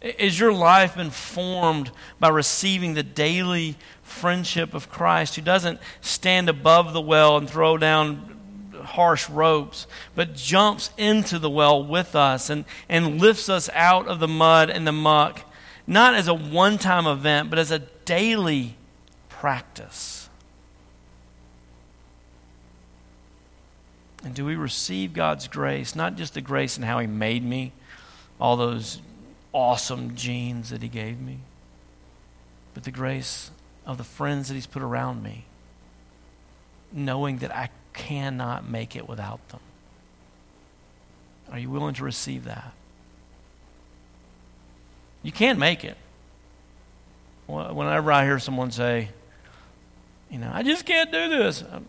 Is 0.00 0.40
your 0.40 0.52
life 0.52 0.96
been 0.96 1.10
formed 1.10 1.90
by 2.18 2.28
receiving 2.28 2.94
the 2.94 3.02
daily 3.02 3.76
friendship 4.02 4.72
of 4.72 4.88
Christ 4.88 5.36
who 5.36 5.42
doesn't 5.42 5.78
stand 6.00 6.48
above 6.48 6.92
the 6.92 7.00
well 7.00 7.36
and 7.36 7.48
throw 7.48 7.76
down 7.76 8.38
harsh 8.82 9.28
ropes, 9.28 9.86
but 10.14 10.34
jumps 10.34 10.90
into 10.96 11.38
the 11.38 11.50
well 11.50 11.84
with 11.84 12.16
us 12.16 12.48
and, 12.48 12.64
and 12.88 13.20
lifts 13.20 13.48
us 13.48 13.68
out 13.74 14.08
of 14.08 14.20
the 14.20 14.28
mud 14.28 14.70
and 14.70 14.86
the 14.86 14.92
muck, 14.92 15.42
not 15.86 16.14
as 16.14 16.28
a 16.28 16.34
one 16.34 16.78
time 16.78 17.06
event, 17.06 17.50
but 17.50 17.58
as 17.58 17.70
a 17.70 17.80
daily 17.80 18.76
practice? 19.28 20.30
And 24.24 24.34
do 24.34 24.44
we 24.44 24.56
receive 24.56 25.12
God's 25.12 25.48
grace, 25.48 25.94
not 25.94 26.16
just 26.16 26.34
the 26.34 26.40
grace 26.40 26.76
in 26.76 26.82
how 26.82 26.98
He 26.98 27.06
made 27.06 27.44
me, 27.44 27.72
all 28.40 28.56
those 28.56 29.00
awesome 29.52 30.14
genes 30.14 30.70
that 30.70 30.82
He 30.82 30.88
gave 30.88 31.20
me, 31.20 31.38
but 32.74 32.84
the 32.84 32.90
grace 32.90 33.50
of 33.86 33.98
the 33.98 34.04
friends 34.04 34.48
that 34.48 34.54
He's 34.54 34.66
put 34.66 34.82
around 34.82 35.22
me, 35.22 35.44
knowing 36.92 37.38
that 37.38 37.54
I 37.54 37.70
cannot 37.92 38.68
make 38.68 38.96
it 38.96 39.08
without 39.08 39.46
them. 39.48 39.60
Are 41.52 41.58
you 41.58 41.68
willing 41.68 41.94
to 41.94 42.04
receive 42.04 42.44
that? 42.44 42.72
You 45.22 45.32
can't 45.32 45.58
make 45.58 45.84
it. 45.84 45.96
Whenever 47.46 48.12
I 48.12 48.24
hear 48.24 48.38
someone 48.38 48.70
say, 48.70 49.08
you 50.30 50.38
know, 50.38 50.50
I 50.54 50.62
just 50.62 50.86
can't 50.86 51.10
do 51.10 51.28
this, 51.28 51.62
uh, 51.62 51.80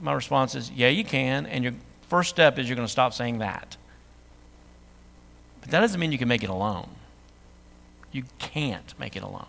my 0.00 0.14
response 0.14 0.54
is, 0.54 0.70
yeah, 0.70 0.88
you 0.88 1.04
can. 1.04 1.44
And 1.44 1.62
your 1.62 1.74
first 2.08 2.30
step 2.30 2.58
is 2.58 2.68
you're 2.68 2.76
going 2.76 2.88
to 2.88 2.92
stop 2.92 3.12
saying 3.12 3.38
that. 3.40 3.76
But 5.60 5.70
that 5.70 5.80
doesn't 5.80 6.00
mean 6.00 6.12
you 6.12 6.18
can 6.18 6.28
make 6.28 6.42
it 6.42 6.50
alone. 6.50 6.88
You 8.12 8.24
can't 8.38 8.98
make 8.98 9.16
it 9.16 9.22
alone. 9.22 9.46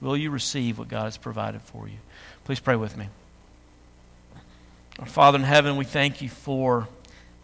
Will 0.00 0.16
you 0.16 0.30
receive 0.30 0.78
what 0.78 0.88
God 0.88 1.04
has 1.04 1.16
provided 1.16 1.62
for 1.62 1.88
you? 1.88 1.96
Please 2.44 2.60
pray 2.60 2.76
with 2.76 2.96
me. 2.96 3.08
Our 4.98 5.06
Father 5.06 5.38
in 5.38 5.44
heaven, 5.44 5.76
we 5.76 5.84
thank 5.84 6.22
you 6.22 6.28
for 6.28 6.88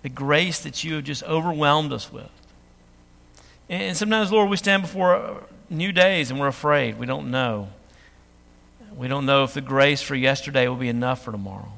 the 0.02 0.08
grace 0.08 0.60
that 0.60 0.84
you 0.84 0.94
have 0.94 1.04
just 1.04 1.22
overwhelmed 1.24 1.92
us 1.92 2.12
with. 2.12 2.30
And 3.68 3.96
sometimes, 3.96 4.30
Lord, 4.30 4.50
we 4.50 4.56
stand 4.56 4.82
before 4.82 5.44
new 5.70 5.92
days 5.92 6.30
and 6.30 6.38
we're 6.38 6.48
afraid. 6.48 6.98
We 6.98 7.06
don't 7.06 7.30
know. 7.30 7.70
We 8.94 9.08
don't 9.08 9.26
know 9.26 9.44
if 9.44 9.54
the 9.54 9.60
grace 9.60 10.02
for 10.02 10.14
yesterday 10.14 10.68
will 10.68 10.76
be 10.76 10.88
enough 10.88 11.24
for 11.24 11.32
tomorrow. 11.32 11.72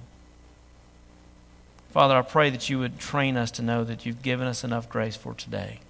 Father, 1.96 2.14
I 2.14 2.20
pray 2.20 2.50
that 2.50 2.68
you 2.68 2.78
would 2.78 2.98
train 2.98 3.38
us 3.38 3.50
to 3.52 3.62
know 3.62 3.82
that 3.82 4.04
you've 4.04 4.20
given 4.20 4.46
us 4.46 4.62
enough 4.62 4.86
grace 4.86 5.16
for 5.16 5.32
today. 5.32 5.80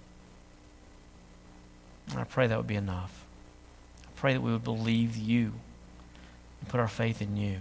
And 2.13 2.21
I 2.21 2.23
pray 2.23 2.47
that 2.47 2.57
would 2.57 2.69
be 2.69 2.77
enough. 2.77 3.25
I 4.05 4.11
pray 4.15 4.33
that 4.33 4.41
we 4.41 4.53
would 4.53 4.63
believe 4.63 5.17
you 5.17 5.55
and 6.61 6.69
put 6.69 6.79
our 6.79 6.87
faith 6.87 7.21
in 7.21 7.37
you. 7.37 7.57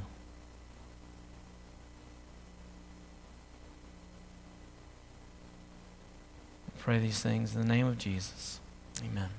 I 6.68 6.78
pray 6.78 7.00
these 7.00 7.22
things 7.22 7.56
in 7.56 7.62
the 7.62 7.68
name 7.68 7.88
of 7.88 7.98
Jesus. 7.98 8.60
Amen. 9.04 9.30